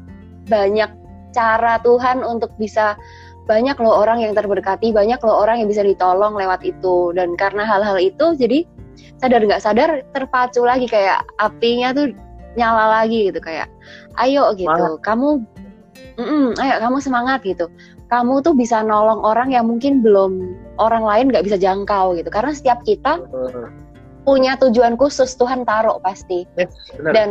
banyak 0.48 0.88
cara 1.37 1.77
Tuhan 1.85 2.24
untuk 2.24 2.55
bisa 2.57 2.96
banyak 3.44 3.77
loh 3.77 4.00
orang 4.00 4.24
yang 4.24 4.33
terberkati 4.33 4.88
banyak 4.96 5.20
loh 5.20 5.44
orang 5.44 5.61
yang 5.61 5.68
bisa 5.68 5.85
ditolong 5.85 6.33
lewat 6.33 6.64
itu. 6.64 7.12
Dan 7.12 7.37
karena 7.37 7.68
hal-hal 7.68 8.00
itu 8.00 8.33
jadi 8.38 8.64
sadar 9.20 9.44
nggak 9.44 9.61
sadar 9.61 10.00
terpacu 10.16 10.64
lagi 10.64 10.88
kayak 10.88 11.20
apinya 11.37 11.92
tuh 11.92 12.16
nyala 12.57 13.03
lagi 13.03 13.29
gitu 13.29 13.42
kayak 13.44 13.68
ayo 14.24 14.55
gitu. 14.57 14.70
Semangat. 14.70 15.05
kamu 15.05 15.29
Mm-mm, 16.14 16.55
ayo 16.62 16.74
kamu 16.79 16.96
semangat 17.03 17.42
gitu 17.42 17.66
kamu 18.14 18.46
tuh 18.46 18.55
bisa 18.55 18.79
nolong 18.87 19.27
orang 19.27 19.50
yang 19.50 19.66
mungkin 19.66 19.98
belum 19.98 20.55
orang 20.79 21.03
lain 21.03 21.35
nggak 21.35 21.50
bisa 21.50 21.59
jangkau 21.59 22.14
gitu 22.14 22.31
karena 22.31 22.55
setiap 22.55 22.79
kita 22.87 23.18
Eh, 23.35 23.66
punya 24.22 24.55
tujuan 24.62 24.94
khusus 24.94 25.35
Tuhan 25.35 25.66
taruh 25.66 25.98
pasti 25.98 26.46
yes, 26.55 26.70
benar. 26.96 27.12
dan 27.12 27.29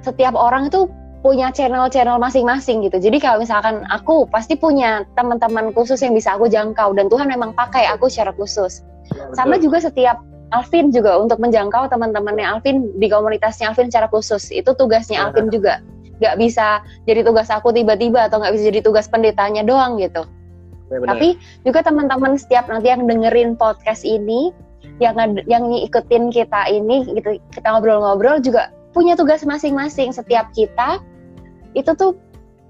setiap 0.00 0.32
orang 0.32 0.72
itu 0.72 0.88
punya 1.22 1.54
channel-channel 1.54 2.18
masing-masing 2.18 2.82
gitu 2.88 2.98
jadi 2.98 3.20
kalau 3.20 3.44
misalkan 3.44 3.84
aku 3.92 4.26
pasti 4.32 4.56
punya 4.58 5.04
teman-teman 5.14 5.70
khusus 5.76 6.00
yang 6.02 6.16
bisa 6.16 6.34
aku 6.34 6.48
jangkau 6.50 6.96
dan 6.96 7.06
Tuhan 7.06 7.28
memang 7.30 7.52
pakai 7.54 7.86
aku 7.92 8.08
secara 8.08 8.32
khusus 8.34 8.82
sama 9.36 9.60
Betul. 9.60 9.68
juga 9.70 9.78
setiap 9.92 10.16
Alvin 10.52 10.90
juga 10.92 11.16
untuk 11.16 11.38
menjangkau 11.38 11.86
teman-temannya 11.88 12.44
Alvin 12.44 12.90
di 12.98 13.06
komunitasnya 13.06 13.70
Alvin 13.70 13.88
secara 13.92 14.08
khusus 14.10 14.50
itu 14.50 14.74
tugasnya 14.74 15.22
Benar. 15.22 15.28
Alvin 15.30 15.46
juga 15.54 15.74
nggak 16.22 16.38
bisa 16.38 16.80
jadi 17.04 17.26
tugas 17.26 17.50
aku 17.50 17.74
tiba-tiba 17.74 18.30
atau 18.30 18.38
nggak 18.38 18.54
bisa 18.54 18.70
jadi 18.70 18.80
tugas 18.86 19.10
pendetanya 19.10 19.66
doang 19.66 19.98
gitu. 19.98 20.22
Ya, 20.92 21.00
benar. 21.00 21.16
tapi 21.16 21.40
juga 21.64 21.80
teman-teman 21.82 22.36
setiap 22.36 22.68
nanti 22.68 22.92
yang 22.92 23.08
dengerin 23.08 23.56
podcast 23.58 24.04
ini 24.04 24.52
yang 25.00 25.16
yang 25.48 25.66
ngikutin 25.72 26.30
kita 26.30 26.68
ini 26.68 27.08
gitu 27.16 27.40
kita 27.50 27.66
ngobrol-ngobrol 27.66 28.38
juga 28.38 28.70
punya 28.92 29.16
tugas 29.16 29.42
masing-masing. 29.42 30.12
Setiap 30.12 30.52
kita 30.52 31.00
itu 31.72 31.90
tuh 31.96 32.14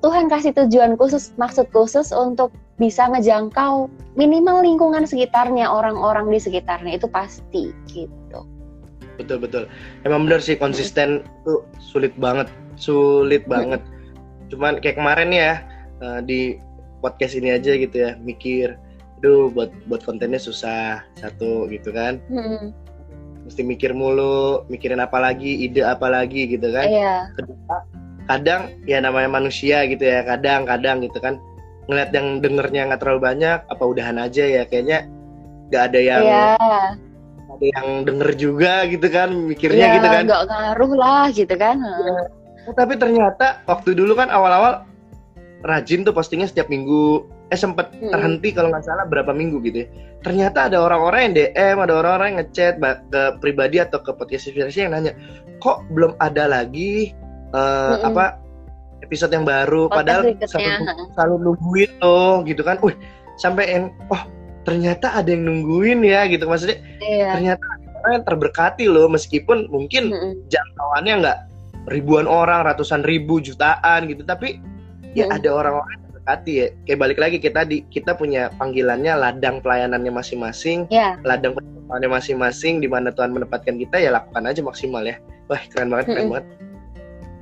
Tuhan 0.02 0.26
kasih 0.30 0.54
tujuan 0.54 0.98
khusus 0.98 1.34
maksud 1.38 1.70
khusus 1.70 2.10
untuk 2.10 2.50
bisa 2.78 3.06
ngejangkau 3.06 3.86
minimal 4.18 4.62
lingkungan 4.62 5.06
sekitarnya 5.06 5.66
orang-orang 5.66 6.30
di 6.30 6.38
sekitarnya. 6.38 6.98
Itu 6.98 7.10
pasti 7.10 7.74
gitu. 7.90 8.40
Betul 9.18 9.38
betul. 9.42 9.64
Emang 10.02 10.26
benar 10.26 10.40
sih 10.42 10.56
konsisten 10.58 11.26
tuh 11.46 11.66
sulit 11.78 12.14
banget 12.18 12.48
sulit 12.76 13.44
banget. 13.48 13.80
Cuman 14.52 14.78
kayak 14.80 15.00
kemarin 15.00 15.30
ya 15.32 15.52
eh, 16.00 16.20
di 16.24 16.40
podcast 17.02 17.34
ini 17.34 17.56
aja 17.56 17.74
gitu 17.74 17.96
ya 17.98 18.14
mikir 18.22 18.78
aduh 19.22 19.54
buat 19.54 19.70
buat 19.86 20.02
kontennya 20.02 20.38
susah 20.42 21.02
satu 21.14 21.70
gitu 21.70 21.94
kan. 21.94 22.18
Hmm, 22.26 22.74
mesti 23.46 23.62
mikir 23.62 23.94
mulu 23.94 24.66
mikirin 24.66 24.98
apa 24.98 25.18
lagi 25.22 25.62
ide 25.62 25.86
apa 25.86 26.10
lagi 26.10 26.50
gitu 26.50 26.74
kan. 26.74 26.86
Iya. 26.90 27.14
Kedua 27.38 27.76
kadang 28.26 28.74
ya 28.86 29.02
namanya 29.02 29.30
manusia 29.30 29.82
gitu 29.86 30.02
ya 30.06 30.22
kadang-kadang 30.22 31.02
gitu 31.02 31.18
kan 31.18 31.42
ngeliat 31.90 32.14
yang 32.14 32.38
dengernya 32.38 32.90
nggak 32.90 33.00
terlalu 33.02 33.20
banyak 33.34 33.58
apa 33.66 33.82
udahan 33.82 34.18
aja 34.22 34.46
ya 34.46 34.62
kayaknya 34.62 35.10
nggak 35.70 35.82
ada 35.90 36.00
yang 36.00 36.22
iya. 36.22 36.54
ada 37.50 37.66
yang 37.78 37.88
denger 38.06 38.30
juga 38.38 38.86
gitu 38.86 39.06
kan 39.10 39.34
mikirnya 39.34 39.86
iya 39.86 39.94
gitu 39.98 40.08
kan. 40.08 40.22
nggak 40.26 40.42
ngaruh 40.50 40.92
lah 40.94 41.26
gitu 41.34 41.54
kan. 41.58 41.76
Heeh. 41.78 42.41
Eh, 42.62 42.74
tapi 42.78 42.94
ternyata 42.94 43.62
waktu 43.66 43.98
dulu 43.98 44.14
kan 44.14 44.30
awal-awal 44.30 44.86
rajin 45.66 46.02
tuh 46.02 46.14
postingnya 46.14 46.50
setiap 46.50 46.66
minggu 46.70 47.26
eh 47.52 47.58
sempet 47.58 47.92
Mm-mm. 47.94 48.10
terhenti 48.10 48.48
kalau 48.50 48.72
nggak 48.72 48.86
salah 48.86 49.06
berapa 49.06 49.30
minggu 49.30 49.62
gitu 49.62 49.84
ya 49.84 49.88
ternyata 50.26 50.72
ada 50.72 50.82
orang-orang 50.82 51.30
yang 51.30 51.34
DM 51.36 51.76
ada 51.84 51.94
orang-orang 52.00 52.26
yang 52.32 52.38
ngechat 52.42 52.74
ke 53.12 53.22
pribadi 53.38 53.76
atau 53.78 54.00
ke 54.02 54.10
podcast 54.16 54.50
inspirasi 54.50 54.88
yang 54.88 54.96
nanya 54.96 55.12
kok 55.62 55.84
belum 55.92 56.16
ada 56.18 56.50
lagi 56.50 57.14
eh, 57.54 57.58
Mm-mm. 57.60 58.08
apa 58.08 58.42
episode 59.02 59.34
yang 59.34 59.44
baru 59.44 59.90
Podcast 59.90 59.98
padahal 59.98 60.22
selalu, 60.46 60.70
heeh. 60.86 61.06
selalu 61.14 61.34
nungguin 61.44 61.90
loh 62.00 62.34
gitu 62.46 62.62
kan 62.62 62.76
wih 62.80 62.96
sampai 63.36 63.64
yang 63.68 63.84
oh 64.08 64.22
ternyata 64.62 65.10
ada 65.12 65.28
yang 65.30 65.44
nungguin 65.46 66.06
ya 66.06 66.26
gitu 66.30 66.46
maksudnya 66.46 66.78
iya 67.02 67.34
ternyata 67.34 67.62
ada 67.62 67.86
orang 68.02 68.12
yang 68.18 68.24
terberkati 68.26 68.84
loh 68.86 69.06
meskipun 69.10 69.66
mungkin 69.68 70.14
Mm-mm. 70.14 70.32
jangkauannya 70.48 71.14
nggak 71.26 71.38
ribuan 71.90 72.30
orang, 72.30 72.62
ratusan 72.66 73.02
ribu, 73.02 73.42
jutaan 73.42 74.06
gitu, 74.06 74.22
tapi 74.22 74.62
ya 75.18 75.26
Hmm. 75.26 75.36
ada 75.40 75.48
orang-orang 75.50 75.90
yang 75.98 76.02
terberkati 76.08 76.52
ya. 76.52 76.66
Kayak 76.86 76.98
balik 77.02 77.18
lagi 77.18 77.36
kita 77.42 77.60
di 77.66 77.82
kita 77.90 78.14
punya 78.14 78.52
panggilannya 78.60 79.12
ladang 79.18 79.58
pelayanannya 79.64 80.12
masing-masing, 80.14 80.86
ya 80.92 81.18
ladang 81.26 81.58
pelayanannya 81.58 82.10
masing-masing 82.10 82.78
di 82.78 82.86
mana 82.86 83.10
Tuhan 83.10 83.34
menempatkan 83.34 83.76
kita 83.76 83.98
ya 83.98 84.14
lakukan 84.14 84.46
aja 84.46 84.60
maksimal 84.62 85.02
ya. 85.02 85.18
Wah, 85.50 85.60
keren 85.74 85.90
banget, 85.90 86.06
keren 86.14 86.18
Mm-mm. 86.26 86.32
banget. 86.32 86.46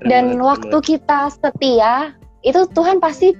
Keren 0.00 0.08
dan 0.08 0.24
banget, 0.32 0.40
waktu 0.48 0.76
banget. 0.80 0.88
kita 0.88 1.20
setia 1.28 1.94
itu 2.40 2.60
Tuhan 2.72 2.96
pasti 3.04 3.36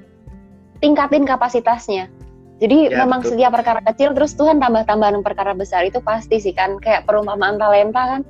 tingkatin 0.84 1.24
kapasitasnya 1.24 2.12
jadi 2.60 2.92
Ya, 2.92 3.00
memang 3.04 3.24
betul. 3.24 3.40
setiap 3.40 3.56
perkara 3.56 3.80
kecil 3.88 4.12
terus 4.12 4.36
Tuhan 4.36 4.60
tambah-tambahan 4.60 5.24
perkara 5.24 5.56
besar 5.56 5.88
itu 5.88 5.96
pasti 6.04 6.36
sih 6.36 6.52
kan 6.52 6.76
kayak 6.76 7.08
perumpamaan 7.08 7.56
talenta 7.56 8.16
kan 8.16 8.20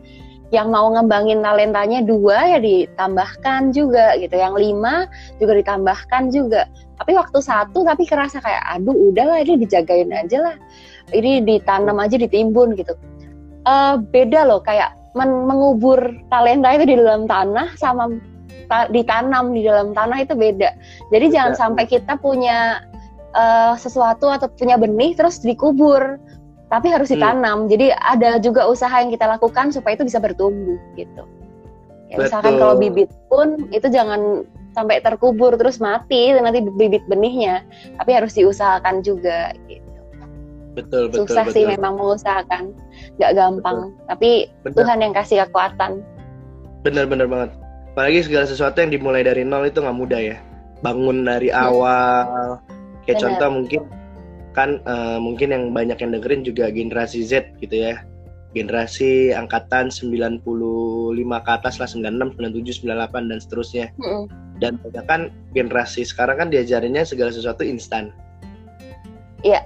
yang 0.50 0.74
mau 0.74 0.90
ngembangin 0.90 1.42
talentanya 1.46 2.02
dua 2.02 2.56
ya 2.56 2.58
ditambahkan 2.58 3.70
juga 3.70 4.18
gitu. 4.18 4.34
Yang 4.34 4.54
lima 4.58 5.06
juga 5.38 5.52
ditambahkan 5.62 6.22
juga. 6.34 6.66
Tapi 6.98 7.16
waktu 7.16 7.38
satu 7.38 7.86
tapi 7.86 8.04
kerasa 8.04 8.42
kayak 8.42 8.60
aduh 8.66 8.92
udahlah 8.92 9.40
ini 9.40 9.62
dijagain 9.62 10.10
aja 10.10 10.50
lah. 10.50 10.56
Ini 11.14 11.46
ditanam 11.46 11.96
aja 12.02 12.18
ditimbun 12.18 12.74
gitu. 12.74 12.98
Eh 13.66 13.94
beda 14.10 14.46
loh 14.46 14.60
kayak 14.62 14.94
men- 15.14 15.46
mengubur 15.46 15.98
talenta 16.30 16.74
itu 16.74 16.84
di 16.90 16.96
dalam 16.98 17.30
tanah 17.30 17.70
sama 17.78 18.10
ta- 18.70 18.90
ditanam 18.90 19.54
di 19.54 19.66
dalam 19.66 19.94
tanah 19.94 20.26
itu 20.26 20.34
beda. 20.34 20.70
Jadi 21.14 21.26
Beda. 21.30 21.34
jangan 21.34 21.54
sampai 21.54 21.84
kita 21.86 22.18
punya 22.18 22.82
eh, 23.34 23.74
sesuatu 23.78 24.26
atau 24.26 24.50
punya 24.50 24.74
benih 24.74 25.14
terus 25.14 25.38
dikubur, 25.42 26.18
tapi 26.70 26.86
harus 26.88 27.10
Hmm. 27.10 27.18
ditanam. 27.18 27.58
Jadi 27.66 27.90
ada 27.92 28.38
juga 28.38 28.64
usaha 28.70 28.94
yang 29.02 29.10
kita 29.10 29.26
lakukan 29.26 29.74
supaya 29.74 29.98
itu 29.98 30.06
bisa 30.06 30.22
bertumbuh 30.22 30.78
gitu. 30.94 31.26
Ya, 32.10 32.16
misalkan 32.26 32.54
Betul. 32.56 32.62
kalau 32.62 32.74
bibit 32.78 33.10
pun 33.26 33.68
itu 33.70 33.86
jangan 33.90 34.46
sampai 34.70 35.02
terkubur 35.02 35.58
terus 35.58 35.82
mati 35.82 36.30
nanti 36.34 36.62
bibit 36.62 37.02
benihnya, 37.10 37.66
tapi 37.98 38.14
harus 38.14 38.34
diusahakan 38.38 39.02
juga 39.02 39.50
gitu. 39.66 39.82
betul 40.70 41.10
betul 41.10 41.26
susah 41.26 41.50
betul. 41.50 41.54
sih 41.58 41.64
memang 41.66 41.98
mengusahakan 41.98 42.70
nggak 43.18 43.32
gampang 43.34 43.90
tapi 44.06 44.46
Bener. 44.62 44.74
Tuhan 44.78 44.98
yang 45.02 45.12
kasih 45.12 45.42
kekuatan 45.50 45.98
bener-bener 46.86 47.26
banget 47.26 47.50
apalagi 47.90 48.22
segala 48.22 48.46
sesuatu 48.46 48.78
yang 48.78 48.94
dimulai 48.94 49.26
dari 49.26 49.42
nol 49.42 49.66
itu 49.66 49.82
nggak 49.82 49.98
mudah 49.98 50.20
ya 50.22 50.38
bangun 50.80 51.26
dari 51.26 51.50
awal 51.50 52.62
kayak 53.02 53.18
Bener. 53.18 53.22
contoh 53.34 53.48
mungkin 53.50 53.80
kan 54.52 54.82
eh, 54.82 55.18
mungkin 55.18 55.54
yang 55.54 55.64
banyak 55.70 55.98
yang 56.02 56.10
dengerin 56.14 56.42
juga 56.42 56.70
generasi 56.70 57.22
Z 57.22 57.54
gitu 57.62 57.74
ya. 57.74 58.02
Generasi 58.50 59.30
angkatan 59.30 59.94
95 59.94 60.42
ke 61.22 61.50
atas 61.54 61.78
lah 61.78 61.86
96, 61.86 62.34
97, 62.34 62.82
98 62.82 63.30
dan 63.30 63.38
seterusnya. 63.38 63.86
Mm-mm. 63.98 64.26
dan 64.60 64.76
banyak 64.84 65.04
kan 65.08 65.32
generasi 65.56 66.04
sekarang 66.04 66.36
kan 66.36 66.48
diajarinnya 66.52 67.08
segala 67.08 67.32
sesuatu 67.32 67.64
instan. 67.64 68.12
Iya. 69.40 69.64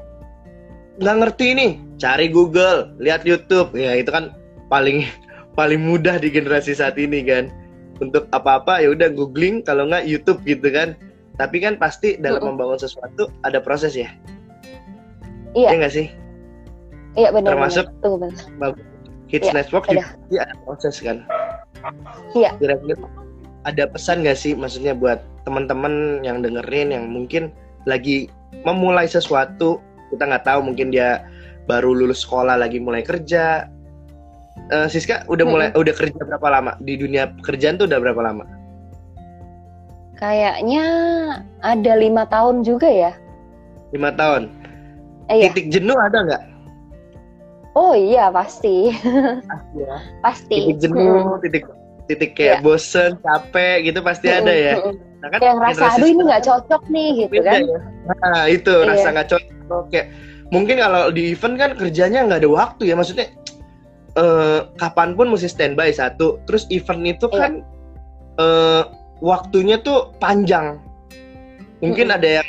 nggak 1.03 1.17
ngerti 1.19 1.47
nih 1.59 1.73
cari 1.99 2.31
Google 2.31 2.95
lihat 3.03 3.27
YouTube. 3.27 3.75
Ya 3.75 3.99
itu 3.99 4.15
kan 4.15 4.31
paling 4.71 5.03
paling 5.59 5.83
mudah 5.83 6.23
di 6.23 6.31
generasi 6.31 6.79
saat 6.79 6.95
ini 6.95 7.27
kan. 7.27 7.51
Untuk 7.99 8.31
apa-apa 8.31 8.83
ya 8.83 8.95
udah 8.95 9.11
googling 9.11 9.67
kalau 9.67 9.91
nggak 9.91 10.07
YouTube 10.07 10.39
gitu 10.47 10.71
kan. 10.71 10.95
Tapi 11.35 11.59
kan 11.59 11.75
pasti 11.75 12.15
dalam 12.15 12.55
membangun 12.55 12.79
sesuatu 12.79 13.27
ada 13.43 13.59
proses 13.59 13.99
ya 13.99 14.15
Iya. 15.55 15.69
ya 15.71 15.77
nggak 15.81 15.95
sih 15.95 16.07
iya 17.15 17.29
benar 17.31 17.55
Termasuk- 17.55 17.89
benar. 18.03 18.31
Tunggu. 18.35 18.83
Kids 19.25 19.49
Iya, 19.49 19.55
Network 19.57 19.85
ada. 19.89 20.03
juga 20.29 20.43
ada 20.45 20.55
proses 20.63 20.95
kan 21.01 21.17
Iya. 22.35 22.51
kira-kira 22.59 22.99
ada 23.65 23.85
pesan 23.89 24.21
nggak 24.23 24.37
sih 24.37 24.53
maksudnya 24.53 24.93
buat 24.93 25.19
teman-teman 25.43 26.21
yang 26.21 26.41
dengerin 26.41 26.93
yang 26.93 27.05
mungkin 27.09 27.49
lagi 27.85 28.29
memulai 28.63 29.05
sesuatu 29.05 29.81
kita 30.11 30.25
nggak 30.25 30.45
tahu 30.45 30.61
mungkin 30.63 30.91
dia 30.91 31.25
baru 31.65 31.97
lulus 31.97 32.23
sekolah 32.23 32.59
lagi 32.59 32.79
mulai 32.79 33.01
kerja 33.01 33.71
Eh, 34.65 34.87
Siska 34.87 35.27
udah 35.27 35.45
mulai 35.45 35.69
udah 35.75 35.91
kerja 35.93 36.15
berapa 36.15 36.47
lama 36.47 36.79
di 36.79 36.95
dunia 36.95 37.27
pekerjaan 37.37 37.75
tuh 37.75 37.91
udah 37.91 37.99
berapa 38.01 38.23
lama 38.23 38.47
kayaknya 40.17 40.87
ada 41.61 41.93
lima 41.99 42.23
tahun 42.31 42.63
juga 42.63 42.87
ya 42.87 43.13
lima 43.91 44.15
tahun 44.15 44.49
eh, 45.31 45.37
iya. 45.41 45.51
titik 45.53 45.73
jenuh 45.73 45.97
ada 45.97 46.19
nggak 46.25 46.43
oh 47.75 47.93
iya 47.97 48.31
pasti 48.31 48.93
pasti 50.25 50.57
titik 50.73 50.79
jenuh 50.85 51.39
titik 51.43 51.65
titik 52.05 52.37
kayak 52.37 52.61
bosen 52.61 53.17
capek 53.25 53.89
gitu 53.89 54.05
pasti 54.05 54.29
Mm-mm, 54.29 54.41
ada 54.45 54.53
ya 54.53 54.75
mm-mm. 54.77 54.95
nah, 55.25 55.29
kan 55.33 55.41
ngerasa 55.41 55.73
generasi 55.73 55.97
aduh 55.97 56.09
ini 56.13 56.23
nggak 56.29 56.45
cocok 56.45 56.83
nih 56.93 57.09
gitu 57.25 57.39
kan 57.41 57.61
ya. 57.65 57.81
Nah 58.05 58.45
itu 58.53 58.73
Iya. 58.77 58.89
rasa 58.93 59.09
nggak 59.17 59.29
cocok 59.33 59.83
kayak 59.89 60.07
mungkin 60.53 60.77
kalau 60.77 61.09
di 61.09 61.33
event 61.33 61.57
kan 61.57 61.71
kerjanya 61.73 62.21
nggak 62.29 62.45
ada 62.45 62.51
waktu 62.53 62.93
ya 62.93 62.95
maksudnya 63.01 63.33
eh 64.15 64.61
kapan 64.77 65.17
pun 65.17 65.33
mesti 65.33 65.49
standby 65.49 65.89
satu. 65.89 66.37
Terus 66.45 66.69
event 66.69 67.03
itu 67.09 67.27
Iya. 67.33 67.41
kan 67.41 67.53
eh 68.37 68.83
waktunya 69.25 69.81
tuh 69.81 70.13
panjang. 70.21 70.77
Mungkin 71.81 72.13
Mm-mm. 72.13 72.17
ada 72.21 72.29
yang 72.45 72.49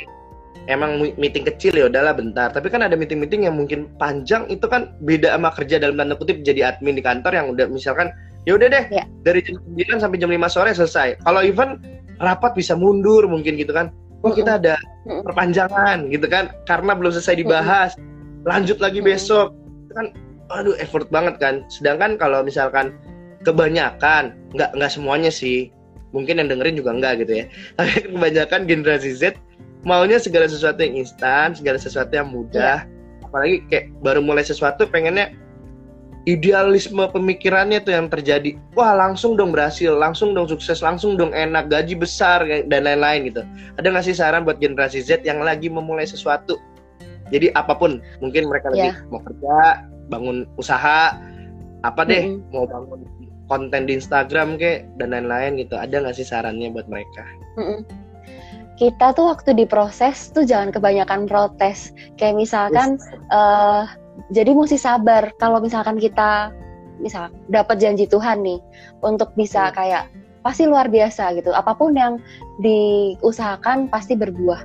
emang 0.66 0.98
meeting 1.18 1.46
kecil 1.46 1.74
ya 1.74 1.86
udahlah 1.86 2.14
bentar. 2.14 2.50
Tapi 2.50 2.66
kan 2.70 2.82
ada 2.82 2.98
meeting-meeting 2.98 3.46
yang 3.46 3.54
mungkin 3.54 3.86
panjang 3.98 4.46
itu 4.50 4.66
kan 4.66 4.94
beda 5.02 5.34
sama 5.34 5.50
kerja 5.54 5.78
dalam 5.78 5.96
tanda 5.98 6.14
kutip 6.18 6.42
jadi 6.42 6.74
admin 6.74 6.98
di 6.98 7.02
kantor 7.02 7.32
yang 7.34 7.46
udah 7.54 7.66
misalkan 7.70 8.10
ya 8.46 8.54
udah 8.54 8.66
deh 8.70 8.84
Iya. 8.90 9.04
dari 9.26 9.40
jam 9.42 9.58
9 9.74 10.02
sampai 10.02 10.18
jam 10.18 10.30
5 10.30 10.46
sore 10.50 10.70
selesai. 10.74 11.22
Kalau 11.22 11.40
event 11.42 11.82
rapat 12.18 12.54
bisa 12.58 12.74
mundur 12.74 13.26
mungkin 13.26 13.58
gitu 13.58 13.70
kan. 13.74 13.90
Oh 14.24 14.34
kita 14.34 14.58
ada 14.58 14.74
perpanjangan 15.06 16.10
gitu 16.10 16.26
kan. 16.26 16.50
Karena 16.66 16.94
belum 16.98 17.14
selesai 17.14 17.38
dibahas 17.42 17.94
lanjut 18.46 18.78
lagi 18.82 18.98
besok. 19.02 19.54
Itu 19.86 19.92
kan 19.94 20.06
aduh 20.50 20.74
effort 20.82 21.06
banget 21.14 21.38
kan. 21.38 21.62
Sedangkan 21.70 22.18
kalau 22.18 22.42
misalkan 22.42 22.94
kebanyakan 23.46 24.34
nggak 24.54 24.74
nggak 24.74 24.90
semuanya 24.90 25.30
sih. 25.30 25.70
Mungkin 26.14 26.40
yang 26.40 26.48
dengerin 26.48 26.78
juga 26.80 26.90
enggak 26.96 27.12
gitu 27.26 27.32
ya. 27.42 27.44
Tapi 27.78 28.10
kebanyakan 28.10 28.66
generasi 28.66 29.14
Z 29.14 29.38
maunya 29.86 30.18
segala 30.18 30.50
sesuatu 30.50 30.82
yang 30.82 30.98
instan 30.98 31.54
segala 31.54 31.78
sesuatu 31.78 32.10
yang 32.10 32.28
mudah. 32.28 32.84
Apalagi 33.22 33.62
kayak 33.70 33.94
baru 34.02 34.18
mulai 34.18 34.42
sesuatu 34.42 34.84
pengennya 34.90 35.30
idealisme 36.26 37.06
pemikirannya 37.06 37.78
tuh 37.86 37.94
yang 37.94 38.10
terjadi. 38.10 38.58
Wah 38.74 38.98
langsung 38.98 39.38
dong 39.38 39.54
berhasil 39.54 39.94
langsung 39.94 40.34
dong 40.34 40.50
sukses 40.50 40.82
langsung 40.82 41.14
dong 41.14 41.30
enak 41.30 41.70
gaji 41.70 41.94
besar 41.94 42.42
dan 42.42 42.80
lain-lain 42.82 43.30
gitu. 43.30 43.46
Ada 43.78 43.86
nggak 43.94 44.04
sih 44.04 44.14
saran 44.18 44.42
buat 44.42 44.58
generasi 44.58 44.98
Z 45.06 45.22
yang 45.22 45.38
lagi 45.38 45.70
memulai 45.70 46.02
sesuatu? 46.04 46.58
Jadi 47.30 47.54
apa 47.54 47.74
pun 47.78 48.02
mungkin 48.18 48.50
mereka 48.50 48.70
lagi 48.70 48.90
Iya. 48.90 49.06
mau 49.10 49.22
kerja 49.22 49.56
bangun 50.10 50.46
usaha 50.58 51.18
apa 51.82 52.02
deh 52.06 52.26
Mm-mm. 52.30 52.54
mau 52.54 52.66
bangun 52.66 53.02
konten 53.46 53.86
di 53.86 53.94
Instagram 53.98 54.58
kek 54.58 54.86
dan 54.98 55.14
lain-lain 55.14 55.58
gitu. 55.62 55.78
Ada 55.78 56.02
nggak 56.02 56.14
sih 56.18 56.26
sarannya 56.26 56.74
buat 56.74 56.90
mereka? 56.90 57.22
Mm-mm. 57.58 57.86
Kita 58.76 59.16
tuh 59.16 59.32
waktu 59.32 59.56
diproses 59.56 60.30
tuh 60.36 60.44
jangan 60.44 60.70
kebanyakan 60.70 61.24
protes. 61.24 61.92
Kayak 62.20 62.36
misalkan 62.36 63.00
eh 63.32 63.84
jadi 64.32 64.52
mesti 64.52 64.76
sabar. 64.80 65.32
Kalau 65.40 65.60
misalkan 65.60 65.96
kita 65.96 66.52
misal 67.00 67.28
dapat 67.52 67.76
janji 67.80 68.08
Tuhan 68.08 68.40
nih 68.40 68.60
untuk 69.04 69.32
bisa 69.36 69.68
Hmm. 69.68 69.76
kayak 69.76 70.04
pasti 70.40 70.64
luar 70.68 70.88
biasa 70.88 71.34
gitu. 71.36 71.52
Apa 71.52 71.74
pun 71.74 71.96
yang 71.96 72.20
diusahakan 72.60 73.88
pasti 73.90 74.14
berbuah. 74.14 74.62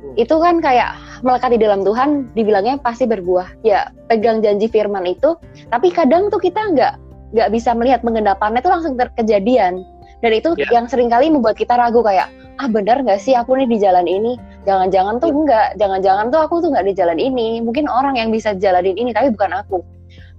Hmm. 0.00 0.16
itu 0.16 0.32
kan 0.40 0.64
kayak 0.64 0.96
melekat 1.20 1.52
di 1.52 1.60
dalam 1.60 1.84
Tuhan 1.84 2.32
dibilangnya 2.32 2.80
pasti 2.80 3.04
berbuah. 3.04 3.60
Ya 3.62 3.92
pegang 4.08 4.40
janji 4.40 4.66
firman 4.66 5.04
itu. 5.04 5.36
Tapi 5.68 5.92
kadang 5.92 6.32
tuh 6.32 6.40
kita 6.40 6.56
nggak 6.72 6.94
nggak 7.36 7.48
bisa 7.54 7.76
melihat 7.76 8.00
menggenapannya 8.02 8.58
itu 8.58 8.70
langsung 8.72 8.98
terkejadian 8.98 9.86
dan 10.20 10.32
itu 10.36 10.52
Ya. 10.56 10.68
yang 10.72 10.86
sering 10.86 11.08
kali 11.08 11.32
membuat 11.32 11.56
kita 11.56 11.76
ragu 11.76 12.04
kayak 12.04 12.28
ah 12.60 12.68
benar 12.68 13.00
nggak 13.00 13.16
sih 13.16 13.32
aku 13.32 13.56
nih 13.56 13.68
di 13.68 13.80
jalan 13.80 14.04
ini? 14.04 14.36
Jangan-jangan 14.68 15.16
tuh 15.16 15.32
enggak 15.32 15.80
jangan-jangan 15.80 16.28
tuh 16.28 16.40
aku 16.44 16.54
tuh 16.60 16.68
nggak 16.72 16.86
di 16.86 16.94
jalan 16.94 17.16
ini. 17.16 17.64
Mungkin 17.64 17.88
orang 17.88 18.20
yang 18.20 18.28
bisa 18.28 18.52
jalanin 18.52 19.00
ini 19.00 19.16
tapi 19.16 19.32
bukan 19.32 19.64
aku. 19.64 19.80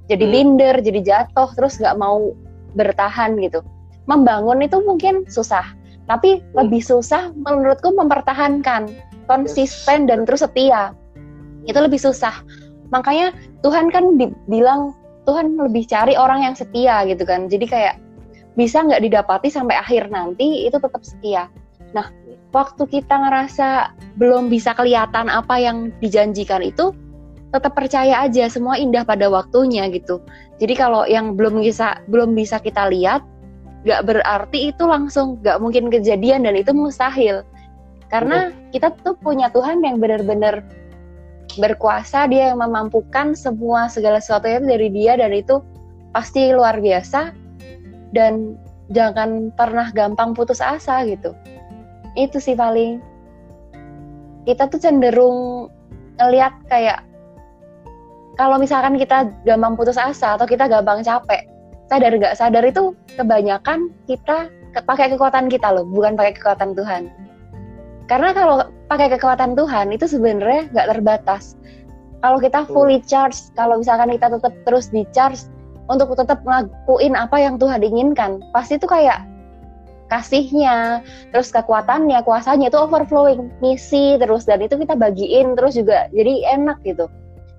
Jadi 0.05 0.25
Hmm. 0.29 0.33
minder 0.33 0.75
jadi 0.85 0.99
jatuh 1.01 1.49
terus 1.57 1.81
nggak 1.81 1.97
mau 1.97 2.29
bertahan 2.77 3.41
gitu. 3.41 3.65
Membangun 4.05 4.61
itu 4.61 4.77
mungkin 4.85 5.25
susah 5.25 5.65
tapi 6.05 6.41
Hmm. 6.41 6.65
lebih 6.65 6.85
susah 6.85 7.33
menurutku 7.33 7.89
mempertahankan 7.97 8.85
konsisten 9.25 10.05
dan 10.05 10.29
terus 10.29 10.45
setia. 10.45 10.93
Itu 11.65 11.81
lebih 11.81 11.97
susah. 11.97 12.45
Makanya 12.93 13.33
Tuhan 13.65 13.89
kan 13.89 14.19
bilang 14.45 14.93
Tuhan 15.25 15.57
lebih 15.57 15.85
cari 15.89 16.17
orang 16.17 16.45
yang 16.45 16.53
setia 16.57 17.01
gitu 17.09 17.25
kan. 17.25 17.49
Jadi 17.49 17.65
kayak 17.65 17.95
bisa 18.61 18.85
nggak 18.85 19.01
didapati 19.01 19.49
sampai 19.49 19.81
akhir 19.81 20.13
nanti 20.13 20.69
itu 20.69 20.77
tetap 20.77 21.01
setia. 21.01 21.49
Nah 21.97 22.13
waktu 22.53 22.85
kita 22.85 23.17
ngerasa 23.17 23.97
belum 24.21 24.53
bisa 24.53 24.77
kelihatan 24.77 25.33
apa 25.33 25.57
yang 25.57 25.89
dijanjikan 25.97 26.61
itu 26.61 26.93
tetap 27.51 27.73
percaya 27.73 28.21
aja 28.23 28.47
semua 28.47 28.77
indah 28.77 29.01
pada 29.01 29.25
waktunya 29.27 29.89
gitu. 29.89 30.21
Jadi 30.61 30.73
kalau 30.77 31.03
yang 31.09 31.33
belum 31.33 31.65
bisa 31.65 31.99
belum 32.05 32.37
bisa 32.37 32.61
kita 32.61 32.87
lihat 32.93 33.25
nggak 33.81 34.01
berarti 34.05 34.69
itu 34.69 34.85
langsung 34.85 35.41
nggak 35.41 35.57
mungkin 35.57 35.89
kejadian 35.89 36.45
dan 36.45 36.53
itu 36.53 36.69
mustahil. 36.69 37.41
Karena 38.13 38.53
kita 38.75 38.93
tuh 39.01 39.15
punya 39.17 39.49
Tuhan 39.49 39.81
yang 39.81 39.97
benar-benar 39.97 40.61
berkuasa 41.59 42.27
dia 42.31 42.53
yang 42.53 42.63
memampukan 42.63 43.35
semua 43.35 43.91
segala 43.91 44.23
sesuatunya 44.23 44.63
itu 44.63 44.67
dari 44.67 44.87
dia 44.91 45.13
dan 45.19 45.31
itu 45.35 45.59
pasti 46.15 46.51
luar 46.51 46.79
biasa 46.79 47.35
dan 48.11 48.59
jangan 48.91 49.51
pernah 49.55 49.89
gampang 49.95 50.35
putus 50.35 50.59
asa 50.59 51.03
gitu. 51.07 51.35
Itu 52.15 52.39
sih 52.43 52.55
paling. 52.55 52.99
Kita 54.43 54.67
tuh 54.67 54.79
cenderung 54.81 55.69
ngelihat 56.19 56.53
kayak 56.67 56.99
kalau 58.35 58.57
misalkan 58.57 58.97
kita 58.97 59.29
gampang 59.45 59.77
putus 59.77 59.99
asa 59.99 60.35
atau 60.35 60.47
kita 60.47 60.65
gampang 60.67 61.03
capek 61.03 61.45
sadar 61.91 62.15
nggak? 62.15 62.35
Sadar 62.39 62.63
itu 62.63 62.95
kebanyakan 63.19 63.91
kita 64.07 64.47
ke- 64.71 64.85
pakai 64.87 65.11
kekuatan 65.11 65.51
kita 65.51 65.75
loh 65.75 65.83
bukan 65.83 66.15
pakai 66.15 66.33
kekuatan 66.39 66.71
Tuhan. 66.71 67.11
Karena 68.07 68.35
kalau 68.35 68.67
pakai 68.87 69.07
kekuatan 69.15 69.55
Tuhan 69.55 69.91
itu 69.91 70.07
sebenarnya 70.07 70.71
nggak 70.71 70.87
terbatas. 70.95 71.55
Kalau 72.21 72.37
kita 72.37 72.69
fully 72.69 73.01
charge 73.03 73.51
kalau 73.57 73.79
misalkan 73.81 74.13
kita 74.13 74.31
tetap 74.35 74.53
terus 74.63 74.87
di 74.93 75.03
charge 75.11 75.47
untuk 75.91 76.15
tetap 76.15 76.39
ngelakuin 76.47 77.19
apa 77.19 77.35
yang 77.43 77.59
Tuhan 77.59 77.83
inginkan. 77.83 78.39
Pasti 78.55 78.79
itu 78.79 78.87
kayak 78.87 79.27
kasihnya 80.11 80.99
terus 81.31 81.51
kekuatannya 81.55 82.19
kuasanya 82.23 82.71
itu 82.71 82.79
overflowing. 82.79 83.51
Misi 83.59 84.15
terus 84.19 84.47
dan 84.47 84.63
itu 84.63 84.79
kita 84.79 84.95
bagiin 84.95 85.59
terus 85.59 85.75
juga 85.75 86.07
jadi 86.15 86.55
enak 86.59 86.79
gitu. 86.87 87.11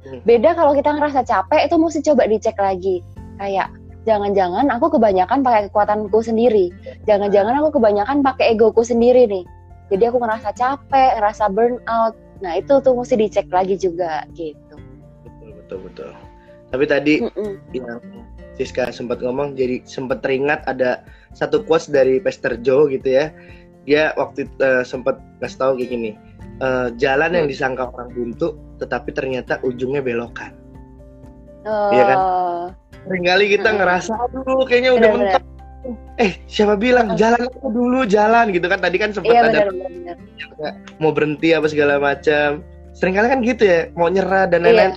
Hmm. 0.03 0.19
beda 0.27 0.59
kalau 0.59 0.75
kita 0.75 0.99
ngerasa 0.99 1.23
capek 1.23 1.71
itu 1.71 1.79
mesti 1.79 2.01
coba 2.11 2.27
dicek 2.27 2.59
lagi. 2.59 3.07
Kayak 3.39 3.71
jangan-jangan 4.03 4.67
aku 4.75 4.99
kebanyakan 4.99 5.47
pakai 5.47 5.71
kekuatanku 5.71 6.19
sendiri. 6.19 6.75
Jangan-jangan 7.07 7.63
aku 7.63 7.79
kebanyakan 7.79 8.19
pakai 8.27 8.59
egoku 8.59 8.83
sendiri 8.83 9.31
nih. 9.31 9.47
Jadi 9.95 10.03
aku 10.11 10.19
ngerasa 10.19 10.51
capek 10.59 11.23
ngerasa 11.23 11.45
burn 11.55 11.79
out 11.87 12.19
nah 12.43 12.59
itu 12.59 12.83
tuh 12.83 12.91
mesti 12.99 13.15
dicek 13.15 13.47
lagi 13.55 13.79
juga 13.79 14.27
gitu. 14.35 14.75
Betul 15.63 15.79
betul. 15.87 16.11
Tapi 16.75 16.85
tadi 16.91 17.15
Mm-mm. 17.23 17.53
yang 17.71 18.03
Siska 18.53 18.93
sempat 18.93 19.19
ngomong 19.19 19.55
jadi 19.55 19.81
sempat 19.85 20.21
teringat 20.21 20.65
ada 20.67 21.01
satu 21.33 21.65
quotes 21.65 21.89
dari 21.89 22.21
Pastor 22.21 22.61
Joe 22.61 22.89
gitu 22.89 23.09
ya 23.09 23.33
dia 23.83 24.13
waktu 24.15 24.47
eh, 24.61 24.83
sempat 24.83 25.17
kasih 25.41 25.59
tahu 25.59 25.73
kayak 25.81 25.91
gini 25.91 26.11
eh, 26.59 26.89
jalan 26.97 27.33
yang 27.33 27.47
Hmm. 27.47 27.53
disangka 27.53 27.89
orang 27.89 28.13
buntu 28.13 28.55
tetapi 28.79 29.11
ternyata 29.11 29.59
ujungnya 29.63 30.01
belokan 30.01 30.53
Oh, 31.63 31.95
Iya 31.95 32.03
kan? 32.05 32.19
sering 33.03 33.23
kali 33.25 33.45
kita 33.51 33.69
Hmm. 33.71 33.79
ngerasa 33.79 34.13
aduh 34.19 34.63
kayaknya 34.63 34.91
udah 34.93 35.11
Benar-benar. 35.11 35.41
mentok 35.41 35.45
eh 36.17 36.33
siapa 36.47 36.75
bilang 36.75 37.19
jalan 37.19 37.43
aja 37.43 37.59
dulu 37.67 38.07
jalan 38.07 38.51
gitu 38.51 38.67
kan 38.67 38.79
tadi 38.79 38.97
kan 38.99 39.11
sempat 39.11 39.35
Iya 39.35 39.41
ada 39.43 39.59
benar-benar. 39.67 40.17
mau 40.99 41.11
berhenti 41.11 41.51
apa 41.51 41.67
segala 41.67 41.99
macam 41.99 42.63
sering 42.93 43.15
kali 43.15 43.27
kan 43.27 43.41
gitu 43.43 43.63
ya 43.63 43.81
mau 43.95 44.07
nyerah 44.07 44.47
dan 44.47 44.63
Iya. 44.63 44.67
lain-lain 44.69 44.93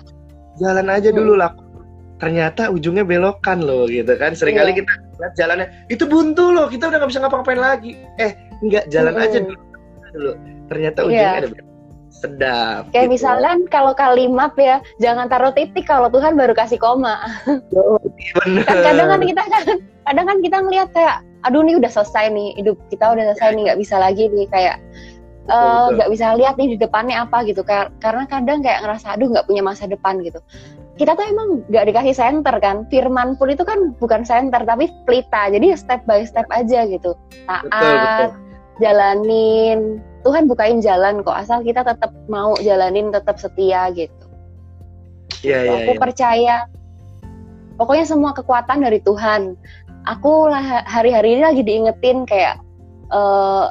jalan 0.56 0.88
aja 0.88 1.10
Hmm. 1.10 1.18
dulu 1.18 1.34
lah 1.36 1.52
ternyata 2.16 2.72
ujungnya 2.72 3.04
belokan 3.04 3.60
loh 3.60 3.86
gitu 3.92 4.16
kan 4.16 4.32
sering 4.32 4.56
kali 4.56 4.72
Iya. 4.72 4.78
kita 4.84 4.92
lihat 5.20 5.34
jalannya 5.36 5.68
itu 5.92 6.04
buntu 6.08 6.46
loh 6.52 6.66
kita 6.72 6.88
udah 6.88 6.98
nggak 7.04 7.12
bisa 7.12 7.20
ngapa-ngapain 7.24 7.60
lagi 7.60 7.92
eh 8.18 8.32
enggak 8.64 8.88
jalan 8.88 9.14
Mm-mm. 9.14 9.26
aja 9.28 9.38
dulu 9.44 9.60
dulu 10.16 10.32
ternyata 10.72 11.00
Iya. 11.04 11.08
ujungnya 11.12 11.40
ada 11.44 11.50
belok. 11.52 11.68
sedap 12.16 12.84
Kayak 12.96 13.06
gitu. 13.12 13.14
misalkan 13.20 13.58
kalau 13.68 13.92
kalimat 13.92 14.56
ya, 14.56 14.80
jangan 15.04 15.28
taruh 15.28 15.52
titik 15.52 15.84
kalau 15.84 16.08
Tuhan 16.08 16.40
baru 16.40 16.56
kasih 16.56 16.80
koma. 16.80 17.20
bener 18.40 18.64
Kan 18.64 18.78
kadang 18.88 19.08
kan 19.12 19.20
kita 19.20 19.44
kan, 19.52 19.64
kadang 20.08 20.26
kan 20.32 20.38
kita 20.40 20.58
ngeliat 20.64 20.90
kayak, 20.96 21.20
aduh 21.44 21.60
nih 21.60 21.76
udah 21.76 21.92
selesai 21.92 22.32
nih, 22.32 22.56
hidup 22.56 22.80
kita 22.88 23.12
udah 23.12 23.36
selesai 23.36 23.60
nih, 23.60 23.64
nggak 23.68 23.80
bisa 23.84 23.96
lagi 24.00 24.32
nih 24.32 24.48
kayak 24.48 24.80
eh, 25.52 25.86
nggak 25.92 26.08
bisa 26.08 26.40
lihat 26.40 26.56
nih 26.56 26.68
di 26.74 26.78
depannya 26.80 27.20
apa 27.20 27.44
gitu. 27.44 27.68
Karena 28.00 28.24
kadang 28.32 28.64
kayak 28.64 28.88
ngerasa 28.88 29.20
aduh 29.20 29.28
nggak 29.36 29.46
punya 29.52 29.62
masa 29.62 29.84
depan 29.84 30.24
gitu. 30.24 30.40
Kita 30.96 31.12
tuh 31.12 31.28
emang 31.28 31.68
nggak 31.68 31.92
dikasih 31.92 32.16
center 32.16 32.56
kan. 32.64 32.88
Firman 32.88 33.36
pun 33.36 33.52
itu 33.52 33.68
kan 33.68 33.92
bukan 34.00 34.24
center 34.24 34.64
tapi 34.64 34.88
pelita. 35.04 35.52
Jadi 35.52 35.76
step 35.76 36.08
by 36.08 36.24
step 36.24 36.48
aja 36.56 36.88
gitu. 36.88 37.20
Taat, 37.48 37.68
betul 37.68 37.96
betul 38.00 38.30
jalanin. 38.80 39.80
Tuhan 40.26 40.50
bukain 40.50 40.82
jalan 40.82 41.22
kok 41.22 41.38
asal 41.38 41.62
kita 41.62 41.86
tetap 41.86 42.10
mau 42.26 42.58
jalanin 42.58 43.14
tetap 43.14 43.38
setia 43.38 43.94
gitu. 43.94 44.26
iya 45.46 45.62
iya 45.62 45.78
aku 45.78 45.94
iya. 45.94 46.02
percaya 46.02 46.56
pokoknya 47.78 48.06
semua 48.10 48.32
kekuatan 48.34 48.82
dari 48.82 48.98
Tuhan. 49.04 49.54
Aku 50.06 50.50
lah 50.50 50.86
hari-hari 50.86 51.38
ini 51.38 51.42
lagi 51.46 51.62
diingetin 51.66 52.26
kayak 52.26 52.58
eh, 53.14 53.66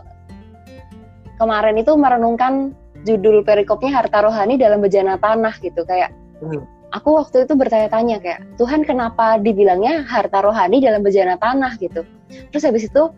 kemarin 1.43 1.79
itu 1.79 1.95
merenungkan 1.99 2.75
judul 3.03 3.43
perikopnya 3.43 4.03
harta 4.03 4.23
rohani 4.23 4.55
dalam 4.55 4.79
bejana 4.79 5.19
tanah 5.19 5.59
gitu 5.59 5.83
kayak 5.83 6.15
Hmm. 6.43 6.67
Aku 6.95 7.19
waktu 7.19 7.45
itu 7.45 7.59
bertanya-tanya 7.59 8.23
kayak 8.23 8.41
Tuhan 8.57 8.87
kenapa 8.87 9.43
dibilangnya 9.43 10.07
harta 10.07 10.41
rohani 10.47 10.79
dalam 10.79 11.03
bejana 11.03 11.35
tanah 11.43 11.75
gitu. 11.83 12.07
Terus 12.55 12.63
habis 12.63 12.87
itu 12.87 13.11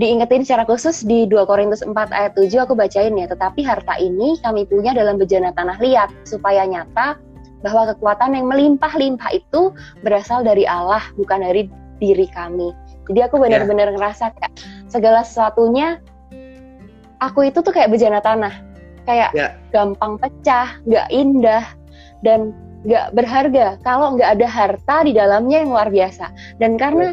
diingetin 0.00 0.46
secara 0.46 0.64
khusus 0.64 1.04
di 1.04 1.28
2 1.28 1.44
Korintus 1.44 1.84
4 1.84 1.92
ayat 1.92 2.32
7 2.32 2.64
aku 2.64 2.72
bacain 2.72 3.12
ya, 3.12 3.28
tetapi 3.28 3.60
harta 3.60 4.00
ini 4.00 4.40
kami 4.40 4.64
punya 4.64 4.96
dalam 4.96 5.20
bejana 5.20 5.52
tanah 5.52 5.76
liat 5.76 6.08
supaya 6.24 6.64
nyata 6.64 7.20
bahwa 7.60 7.92
kekuatan 7.92 8.32
yang 8.32 8.48
melimpah-limpah 8.48 9.36
itu 9.36 9.76
berasal 10.00 10.40
dari 10.40 10.64
Allah 10.64 11.04
bukan 11.20 11.44
dari 11.44 11.68
diri 12.00 12.24
kami. 12.32 12.72
Jadi 13.12 13.20
aku 13.20 13.36
benar-benar 13.36 13.92
ngerasa 13.92 14.32
kayak 14.32 14.52
segala 14.88 15.20
sesuatunya 15.20 16.00
aku 17.20 17.52
itu 17.52 17.60
tuh 17.60 17.74
kayak 17.74 17.92
bejana 17.92 18.24
tanah. 18.24 18.54
Kayak 19.04 19.30
Ya. 19.36 19.48
gampang 19.74 20.16
pecah, 20.16 20.80
nggak 20.88 21.08
indah 21.12 21.64
dan 22.24 22.54
nggak 22.80 23.12
berharga 23.12 23.76
kalau 23.84 24.16
nggak 24.16 24.40
ada 24.40 24.48
harta 24.48 24.96
di 25.04 25.12
dalamnya 25.12 25.64
yang 25.64 25.70
luar 25.72 25.88
biasa. 25.92 26.32
Dan 26.56 26.80
karena 26.80 27.12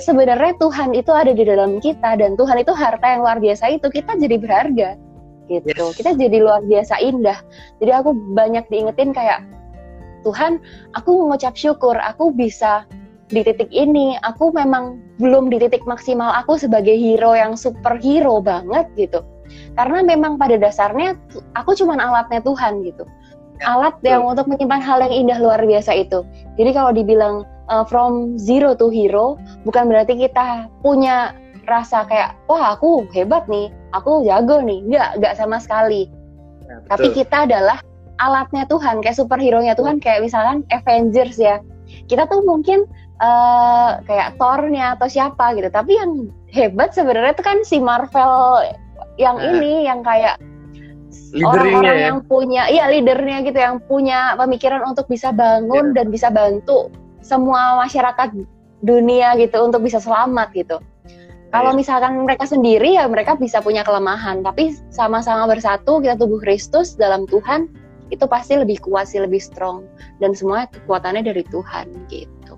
sebenarnya 0.00 0.56
Tuhan 0.60 0.92
itu 0.96 1.12
ada 1.12 1.32
di 1.32 1.44
dalam 1.44 1.80
kita 1.80 2.16
dan 2.16 2.36
Tuhan 2.36 2.56
itu 2.60 2.72
harta 2.72 3.04
yang 3.04 3.20
luar 3.24 3.38
biasa 3.40 3.76
itu 3.76 3.88
kita 3.92 4.16
jadi 4.16 4.36
berharga 4.40 4.90
gitu. 5.48 5.70
Yes. 5.72 5.96
Kita 5.96 6.10
jadi 6.16 6.38
luar 6.42 6.62
biasa 6.66 6.98
indah. 7.00 7.38
Jadi 7.80 7.92
aku 7.92 8.10
banyak 8.34 8.64
diingetin 8.68 9.14
kayak 9.14 9.44
Tuhan, 10.26 10.58
aku 10.98 11.22
mengucap 11.22 11.54
syukur 11.54 11.94
aku 12.02 12.34
bisa 12.34 12.82
di 13.30 13.46
titik 13.46 13.70
ini. 13.70 14.18
Aku 14.26 14.50
memang 14.50 14.98
belum 15.22 15.48
di 15.54 15.62
titik 15.62 15.86
maksimal 15.86 16.34
aku 16.34 16.58
sebagai 16.58 16.94
hero 16.94 17.32
yang 17.32 17.54
superhero 17.54 18.42
banget 18.42 18.90
gitu. 18.98 19.22
Karena 19.78 20.02
memang 20.02 20.34
pada 20.34 20.58
dasarnya 20.58 21.14
aku 21.54 21.78
cuman 21.78 22.02
alatnya 22.02 22.42
Tuhan 22.42 22.82
gitu. 22.82 23.06
Alat 23.64 23.96
yang 24.04 24.26
untuk 24.28 24.44
menyimpan 24.50 24.82
hal 24.84 24.98
yang 25.00 25.14
indah 25.14 25.38
luar 25.40 25.60
biasa 25.64 25.96
itu. 25.96 26.20
Jadi 26.60 26.70
kalau 26.76 26.92
dibilang 26.92 27.48
uh, 27.72 27.84
from 27.88 28.36
zero 28.36 28.76
to 28.76 28.92
hero, 28.92 29.40
bukan 29.64 29.88
berarti 29.88 30.18
kita 30.18 30.68
punya 30.84 31.32
rasa 31.66 32.06
kayak 32.06 32.36
wah 32.46 32.76
aku 32.76 33.08
hebat 33.16 33.48
nih, 33.48 33.72
aku 33.96 34.22
jago 34.28 34.60
nih. 34.60 34.84
Enggak, 34.84 35.08
enggak 35.18 35.34
sama 35.40 35.56
sekali. 35.58 36.06
Ya, 36.66 36.82
Tapi 36.90 37.14
kita 37.14 37.46
adalah 37.48 37.78
alatnya 38.20 38.64
Tuhan, 38.68 39.04
kayak 39.04 39.16
superhero-nya 39.18 39.76
Tuhan, 39.76 40.00
kayak 40.00 40.24
misalkan 40.24 40.64
Avengers 40.72 41.36
ya. 41.36 41.60
Kita 42.10 42.26
tuh 42.26 42.42
mungkin 42.42 42.84
eh, 43.22 43.90
kayak 44.04 44.36
Thor-nya 44.36 44.98
atau 44.98 45.08
siapa 45.08 45.56
gitu. 45.56 45.68
Tapi 45.72 45.96
yang 45.96 46.28
hebat 46.50 46.92
sebenarnya 46.92 47.32
itu 47.36 47.44
kan 47.44 47.58
si 47.64 47.80
Marvel 47.80 48.64
yang 49.16 49.36
Nah. 49.40 49.56
ini, 49.56 49.88
yang 49.88 50.04
kayak 50.04 50.36
orang-orang 51.44 51.96
ya. 51.98 52.06
yang 52.08 52.18
punya, 52.24 52.62
iya 52.70 52.84
leadernya 52.88 53.44
gitu, 53.44 53.58
yang 53.58 53.76
punya 53.84 54.32
pemikiran 54.38 54.80
untuk 54.86 55.04
bisa 55.10 55.34
bangun 55.34 55.92
Iya. 55.92 55.94
dan 56.00 56.06
bisa 56.08 56.28
bantu 56.30 56.88
semua 57.20 57.76
masyarakat 57.82 58.32
dunia 58.80 59.34
gitu 59.36 59.58
untuk 59.60 59.82
bisa 59.82 59.98
selamat 59.98 60.54
gitu. 60.54 60.78
Kalau 61.50 61.72
Iya. 61.74 61.78
misalkan 61.78 62.12
mereka 62.22 62.46
sendiri 62.46 62.96
ya 62.96 63.04
mereka 63.10 63.34
bisa 63.34 63.60
punya 63.60 63.82
kelemahan, 63.82 64.40
tapi 64.40 64.72
sama-sama 64.88 65.50
bersatu 65.50 66.00
kita 66.00 66.16
tubuh 66.16 66.40
Kristus 66.40 66.94
dalam 66.94 67.26
Tuhan 67.26 67.68
itu 68.08 68.22
pasti 68.30 68.54
lebih 68.54 68.78
kuat 68.86 69.10
sih, 69.10 69.18
lebih 69.18 69.42
strong 69.42 69.82
dan 70.22 70.30
semua 70.30 70.70
kekuatannya 70.70 71.26
dari 71.26 71.42
Tuhan 71.50 71.90
gitu. 72.06 72.54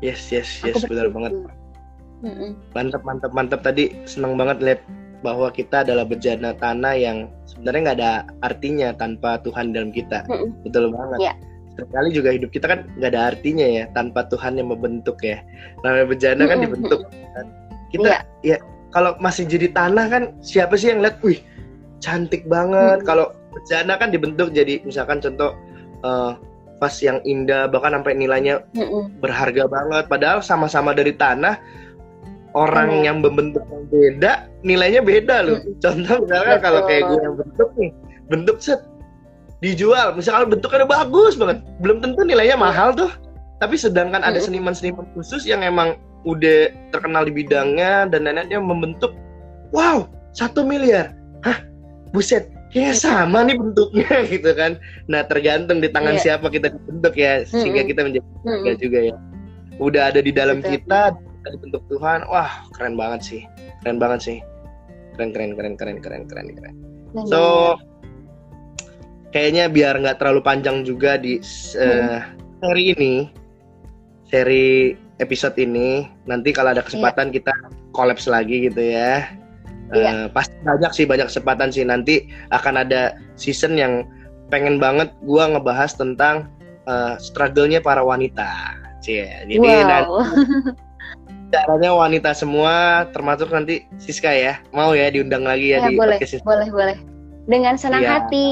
Yes, 0.00 0.30
yes, 0.30 0.62
Aku 0.64 0.78
yes, 0.78 0.86
benar 0.86 1.10
bersyukur. 1.10 1.14
banget. 1.14 1.32
Mm-mm. 2.18 2.50
Mantap, 2.74 3.02
mantap, 3.06 3.30
mantap. 3.34 3.60
Tadi 3.62 3.94
senang 4.06 4.34
banget 4.38 4.58
lihat 4.62 4.80
bahwa 5.22 5.50
kita 5.50 5.82
adalah 5.82 6.06
bejana 6.06 6.54
tanah 6.54 6.94
yang 6.94 7.26
sebenarnya 7.58 7.82
nggak 7.90 7.98
ada 7.98 8.12
artinya 8.46 8.88
tanpa 8.94 9.42
Tuhan 9.42 9.74
dalam 9.74 9.90
kita. 9.90 10.22
Mm-mm. 10.30 10.54
Betul 10.62 10.94
banget. 10.94 11.18
Iya. 11.18 11.34
Sekali 11.78 12.08
juga 12.14 12.30
hidup 12.34 12.50
kita 12.54 12.66
kan 12.70 12.80
nggak 12.98 13.10
ada 13.14 13.22
artinya 13.34 13.66
ya 13.66 13.84
tanpa 13.90 14.30
Tuhan 14.30 14.54
yang 14.54 14.70
membentuk 14.70 15.18
ya. 15.26 15.42
Namanya 15.82 16.06
bejana 16.06 16.42
kan 16.46 16.58
dibentuk. 16.62 17.00
kan. 17.34 17.46
Kita 17.90 18.06
Iya. 18.06 18.18
ya 18.46 18.56
kalau 18.94 19.18
masih 19.18 19.44
jadi 19.44 19.74
tanah 19.74 20.06
kan 20.06 20.22
siapa 20.40 20.78
sih 20.78 20.94
yang 20.94 21.02
lihat, 21.02 21.18
wih 21.26 21.42
cantik 21.98 22.46
banget. 22.46 23.02
Mm-mm. 23.02 23.08
Kalau 23.10 23.34
bejana 23.50 23.98
kan 23.98 24.14
dibentuk 24.14 24.54
jadi 24.54 24.78
misalkan 24.86 25.18
contoh 25.18 25.58
eh, 26.06 26.32
vas 26.78 26.96
yang 27.02 27.18
indah 27.26 27.66
bahkan 27.66 27.98
sampai 27.98 28.14
nilainya 28.14 28.62
Mm-mm. 28.78 29.18
berharga 29.18 29.66
banget 29.66 30.06
padahal 30.06 30.38
sama-sama 30.38 30.94
dari 30.94 31.10
tanah 31.10 31.58
orang 32.56 32.88
Benar. 32.88 33.04
yang 33.04 33.16
membentuk 33.20 33.64
yang 33.68 33.84
beda 33.88 34.32
nilainya 34.62 35.00
beda 35.00 35.36
loh 35.44 35.58
contoh 35.80 36.16
misalnya 36.24 36.56
Betul. 36.56 36.64
kalau 36.64 36.80
kayak 36.88 37.02
gue 37.04 37.18
yang 37.20 37.36
bentuk 37.36 37.68
nih 37.76 37.90
bentuk 38.28 38.56
set 38.58 38.80
dijual 39.58 40.14
misalkan 40.14 40.54
bentuknya 40.54 40.86
bagus 40.86 41.34
banget 41.34 41.58
belum 41.82 41.98
tentu 41.98 42.20
nilainya 42.22 42.54
mahal 42.54 42.94
tuh 42.94 43.10
tapi 43.58 43.74
sedangkan 43.74 44.22
ada 44.22 44.38
Mm. 44.38 44.46
seniman-seniman 44.46 45.06
khusus 45.12 45.42
yang 45.42 45.60
emang 45.60 45.98
udah 46.22 46.70
terkenal 46.90 47.26
di 47.26 47.34
bidangnya 47.34 48.06
dan 48.06 48.22
lain-lainnya 48.22 48.62
membentuk 48.62 49.14
wow 49.74 50.06
satu 50.30 50.62
miliar 50.62 51.10
hah 51.42 51.58
buset 52.14 52.46
kayaknya 52.70 52.94
sama 52.94 53.42
nih 53.42 53.58
bentuknya 53.58 54.06
gitu 54.32 54.50
kan 54.54 54.78
nah 55.06 55.26
tergantung 55.26 55.82
di 55.82 55.90
tangan 55.90 56.14
Iya. 56.14 56.38
siapa 56.38 56.46
kita 56.48 56.70
dibentuk 56.70 57.14
ya 57.18 57.42
sehingga 57.44 57.82
Mm-mm. 57.82 57.90
kita 57.90 58.00
menjadi 58.06 58.26
ya 58.62 58.74
juga 58.78 58.98
ya 59.10 59.16
udah 59.78 60.02
ada 60.10 60.20
di 60.22 60.30
dalam 60.30 60.58
Betul. 60.62 60.70
kita 60.78 61.00
kita 61.48 61.56
dibentuk 61.56 61.82
Tuhan 61.88 62.28
wah 62.28 62.68
keren 62.76 62.92
banget 62.92 63.20
sih 63.24 63.42
keren 63.80 63.96
banget 63.96 64.20
sih 64.20 64.38
keren 65.16 65.32
keren 65.32 65.56
keren 65.56 65.74
keren 65.80 65.96
keren 66.04 66.22
keren 66.28 66.48
keren 66.52 66.76
Benar. 67.16 67.24
so 67.24 67.42
kayaknya 69.32 69.72
biar 69.72 69.96
nggak 69.96 70.20
terlalu 70.20 70.44
panjang 70.44 70.84
juga 70.84 71.16
di 71.16 71.40
eh, 71.80 72.20
seri 72.60 72.84
ini 72.92 73.14
seri 74.28 74.92
episode 75.24 75.56
ini 75.56 76.04
nanti 76.28 76.52
kalau 76.52 76.76
ada 76.76 76.84
kesempatan 76.84 77.32
kita 77.32 77.56
kolaps 77.96 78.28
lagi 78.28 78.68
gitu 78.68 78.92
ya 78.92 79.24
Iya. 79.88 80.04
Eh, 80.04 80.26
pasti 80.36 80.52
banyak 80.68 80.92
sih 80.92 81.08
banyak 81.08 81.32
kesempatan 81.32 81.72
sih 81.72 81.80
nanti 81.80 82.28
akan 82.52 82.84
ada 82.84 83.16
season 83.40 83.80
yang 83.80 84.04
pengen 84.52 84.76
banget 84.76 85.08
gua 85.24 85.48
ngebahas 85.48 85.96
tentang 85.96 86.52
eh, 86.84 87.16
struggle-nya 87.16 87.80
para 87.80 88.04
wanita 88.04 88.76
Cie. 89.00 89.48
jadi 89.48 89.56
nanti 89.56 90.12
wow. 90.12 90.28
caranya 91.48 91.96
wanita 91.96 92.30
semua 92.36 93.06
termasuk 93.12 93.48
nanti 93.48 93.88
Siska 93.96 94.28
ya 94.28 94.60
mau 94.76 94.92
ya 94.92 95.08
diundang 95.08 95.48
lagi 95.48 95.72
ya, 95.72 95.80
Ya, 95.80 95.88
di 95.88 95.96
boleh, 95.96 96.16
podcast 96.20 96.32
Siska. 96.38 96.46
boleh, 96.46 96.68
boleh. 96.68 96.96
Dengan 97.48 97.74
senang 97.80 98.04
Iya. 98.04 98.12
hati. 98.20 98.48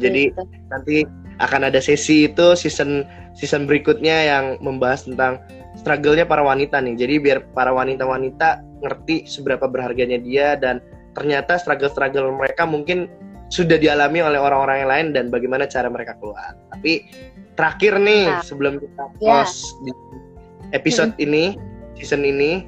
Jadi 0.00 0.22
Gitu. 0.34 0.42
nanti 0.72 0.96
akan 1.38 1.70
ada 1.70 1.78
sesi 1.78 2.26
itu 2.30 2.54
season 2.58 3.06
season 3.38 3.64
berikutnya 3.70 4.26
yang 4.26 4.44
membahas 4.58 5.06
tentang 5.06 5.38
struggle-nya 5.78 6.26
para 6.26 6.42
wanita 6.42 6.82
nih. 6.82 6.94
Jadi 6.98 7.14
biar 7.22 7.38
para 7.54 7.72
wanita-wanita 7.72 8.60
ngerti 8.82 9.24
seberapa 9.30 9.70
berharganya 9.70 10.18
dia 10.18 10.58
dan 10.58 10.82
ternyata 11.14 11.56
struggle-struggle 11.60 12.34
mereka 12.34 12.66
mungkin 12.66 13.06
sudah 13.52 13.76
dialami 13.76 14.24
oleh 14.24 14.40
orang-orang 14.40 14.76
yang 14.84 14.90
lain 14.90 15.06
dan 15.12 15.24
bagaimana 15.28 15.68
cara 15.68 15.86
mereka 15.92 16.16
keluar. 16.18 16.56
Tapi 16.72 17.04
terakhir 17.54 18.00
nih 18.00 18.32
nah. 18.32 18.40
sebelum 18.40 18.80
kita 18.80 19.04
ya. 19.20 19.44
close 19.44 19.76
yeah. 19.84 19.84
di 19.84 19.92
episode 20.72 21.14
hmm. 21.16 21.24
ini, 21.24 21.44
season 21.96 22.24
ini, 22.24 22.66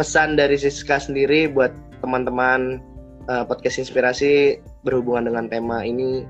pesan 0.00 0.34
dari 0.34 0.56
Siska 0.58 0.98
sendiri 0.98 1.48
buat 1.52 1.70
teman-teman 2.02 2.82
uh, 3.30 3.44
podcast 3.46 3.78
inspirasi 3.78 4.58
berhubungan 4.82 5.30
dengan 5.30 5.46
tema 5.46 5.86
ini 5.86 6.26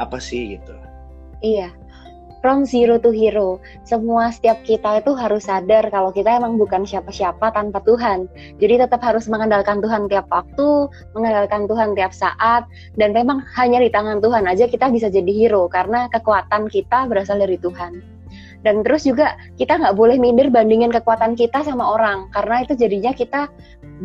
apa 0.00 0.18
sih 0.18 0.58
gitu? 0.58 0.74
Iya, 1.42 1.70
from 2.42 2.66
zero 2.66 2.98
to 2.98 3.14
hero. 3.14 3.62
Semua 3.86 4.34
setiap 4.34 4.60
kita 4.66 4.98
itu 4.98 5.14
harus 5.14 5.46
sadar 5.46 5.86
kalau 5.94 6.10
kita 6.10 6.34
emang 6.34 6.58
bukan 6.58 6.82
siapa-siapa 6.82 7.54
tanpa 7.54 7.78
Tuhan. 7.86 8.26
Jadi 8.58 8.82
tetap 8.82 9.00
harus 9.00 9.30
mengandalkan 9.30 9.78
Tuhan 9.78 10.10
tiap 10.10 10.26
waktu, 10.28 10.90
mengandalkan 11.14 11.70
Tuhan 11.70 11.94
tiap 11.94 12.12
saat, 12.12 12.66
dan 12.98 13.14
memang 13.14 13.40
hanya 13.54 13.78
di 13.78 13.88
tangan 13.88 14.18
Tuhan 14.18 14.44
aja 14.50 14.66
kita 14.66 14.90
bisa 14.90 15.06
jadi 15.08 15.30
hero 15.30 15.70
karena 15.70 16.10
kekuatan 16.10 16.66
kita 16.68 17.06
berasal 17.06 17.38
dari 17.38 17.56
Tuhan. 17.56 18.11
Dan 18.62 18.86
terus 18.86 19.02
juga 19.02 19.34
kita 19.58 19.78
nggak 19.78 19.98
boleh 19.98 20.16
minder 20.22 20.46
bandingin 20.50 20.94
kekuatan 20.94 21.34
kita 21.34 21.66
sama 21.66 21.82
orang 21.98 22.30
karena 22.30 22.62
itu 22.62 22.78
jadinya 22.78 23.10
kita 23.10 23.50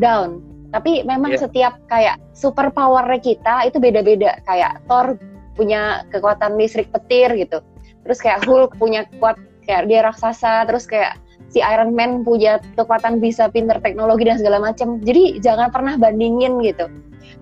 down. 0.01 0.41
Tapi 0.73 1.05
memang 1.05 1.37
yeah. 1.37 1.41
setiap 1.45 1.73
kayak 1.87 2.17
super 2.33 2.73
power 2.73 3.05
kita 3.21 3.69
itu 3.69 3.77
beda-beda. 3.77 4.41
Kayak 4.43 4.81
Thor 4.89 5.15
punya 5.57 6.05
kekuatan 6.13 6.53
listrik 6.61 6.93
petir 6.93 7.33
gitu 7.33 7.65
terus 8.05 8.21
kayak 8.21 8.45
Hulk 8.45 8.77
punya 8.77 9.03
kuat 9.19 9.35
kayak 9.65 9.89
dia 9.89 10.05
raksasa 10.05 10.63
terus 10.69 10.85
kayak 10.85 11.17
si 11.49 11.59
Iron 11.59 11.91
Man 11.97 12.23
punya 12.23 12.61
kekuatan 12.77 13.19
bisa 13.19 13.49
pinter 13.49 13.81
teknologi 13.81 14.23
dan 14.23 14.37
segala 14.39 14.61
macam 14.61 15.01
jadi 15.01 15.41
jangan 15.41 15.73
pernah 15.73 15.97
bandingin 15.97 16.61
gitu 16.63 16.87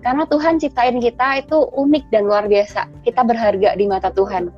karena 0.02 0.26
Tuhan 0.26 0.58
ciptain 0.58 0.98
kita 0.98 1.46
itu 1.46 1.70
unik 1.76 2.10
dan 2.10 2.26
luar 2.26 2.50
biasa 2.50 2.88
kita 3.06 3.22
berharga 3.22 3.78
di 3.78 3.86
mata 3.86 4.10
Tuhan 4.10 4.50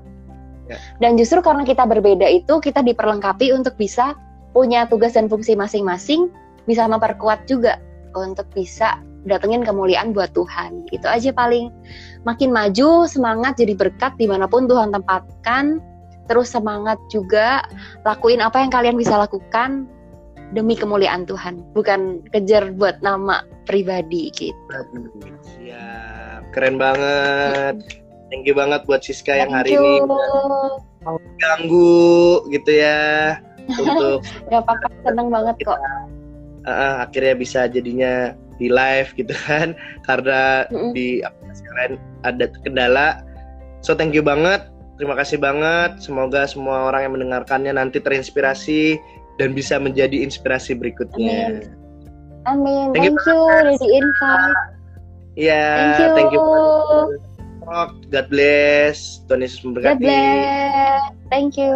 ya. 0.68 0.76
dan 1.02 1.16
justru 1.16 1.40
karena 1.40 1.64
kita 1.64 1.88
berbeda 1.88 2.28
itu 2.28 2.60
kita 2.60 2.84
diperlengkapi 2.84 3.50
untuk 3.50 3.74
bisa 3.80 4.14
punya 4.52 4.88
tugas 4.88 5.16
dan 5.16 5.28
fungsi 5.28 5.56
masing-masing 5.56 6.32
bisa 6.68 6.84
memperkuat 6.84 7.48
juga 7.48 7.80
untuk 8.12 8.48
bisa 8.52 9.00
datengin 9.28 9.64
kemuliaan 9.64 10.16
buat 10.16 10.32
Tuhan. 10.32 10.88
Itu 10.92 11.08
aja 11.08 11.32
paling. 11.32 11.72
Makin 12.24 12.52
maju 12.52 13.08
semangat 13.08 13.60
jadi 13.60 13.74
berkat 13.74 14.14
di 14.20 14.28
mana 14.28 14.48
pun 14.48 14.68
Tuhan 14.68 14.92
tempatkan. 14.92 15.80
Terus 16.28 16.52
semangat 16.52 17.00
juga 17.08 17.64
lakuin 18.04 18.44
apa 18.44 18.60
yang 18.60 18.68
kalian 18.68 18.96
bisa 19.00 19.16
lakukan 19.16 19.88
demi 20.52 20.76
kemuliaan 20.76 21.24
Tuhan. 21.24 21.64
Bukan 21.72 22.28
kejar 22.32 22.72
buat 22.76 23.00
nama 23.00 23.44
pribadi 23.64 24.28
gitu. 24.32 24.76
Siap. 25.56 26.52
Keren 26.52 26.76
banget 26.76 28.07
thank 28.28 28.44
you 28.44 28.54
banget 28.56 28.84
buat 28.84 29.00
Siska 29.04 29.34
thank 29.34 29.42
yang 29.46 29.52
hari 29.52 29.74
you. 29.74 29.80
ini 29.80 29.94
ganggu 31.40 32.44
gitu 32.52 32.70
ya 32.72 33.38
untuk 33.82 34.24
nggak 34.48 34.62
apa-apa 34.64 34.86
seneng 35.04 35.28
banget 35.28 35.56
kok 35.64 35.80
uh, 36.68 37.04
akhirnya 37.04 37.34
bisa 37.36 37.68
jadinya 37.68 38.32
di 38.58 38.66
live 38.72 39.12
gitu 39.14 39.34
kan 39.46 39.76
karena 40.08 40.66
mm 40.68 40.74
-hmm. 40.74 40.90
di 40.96 41.20
aplikasi 41.22 41.64
lain 41.78 41.92
ada 42.26 42.44
kendala 42.64 43.08
so 43.84 43.94
thank 43.94 44.16
you 44.16 44.24
banget 44.24 44.64
Terima 44.98 45.14
kasih 45.14 45.38
banget. 45.38 46.02
Semoga 46.02 46.42
semua 46.50 46.90
orang 46.90 47.06
yang 47.06 47.14
mendengarkannya 47.14 47.70
nanti 47.70 48.02
terinspirasi 48.02 48.98
dan 49.38 49.54
bisa 49.54 49.78
menjadi 49.78 50.26
inspirasi 50.26 50.74
berikutnya. 50.74 51.62
Amin. 52.50 52.90
Thank, 52.90 53.14
thank 53.14 53.22
you, 53.22 53.38
di 53.78 53.88
invite. 53.94 54.58
Iya, 55.38 55.62
thank 55.70 55.94
you. 56.02 56.08
Thank 56.18 56.30
you. 56.34 57.27
God 57.68 58.26
bless. 58.32 59.20
Tuhan 59.28 59.44
Yesus 59.44 59.60
memberkati. 59.60 60.00
God 60.00 60.00
bless. 60.00 61.02
Thank 61.28 61.60
you. 61.60 61.72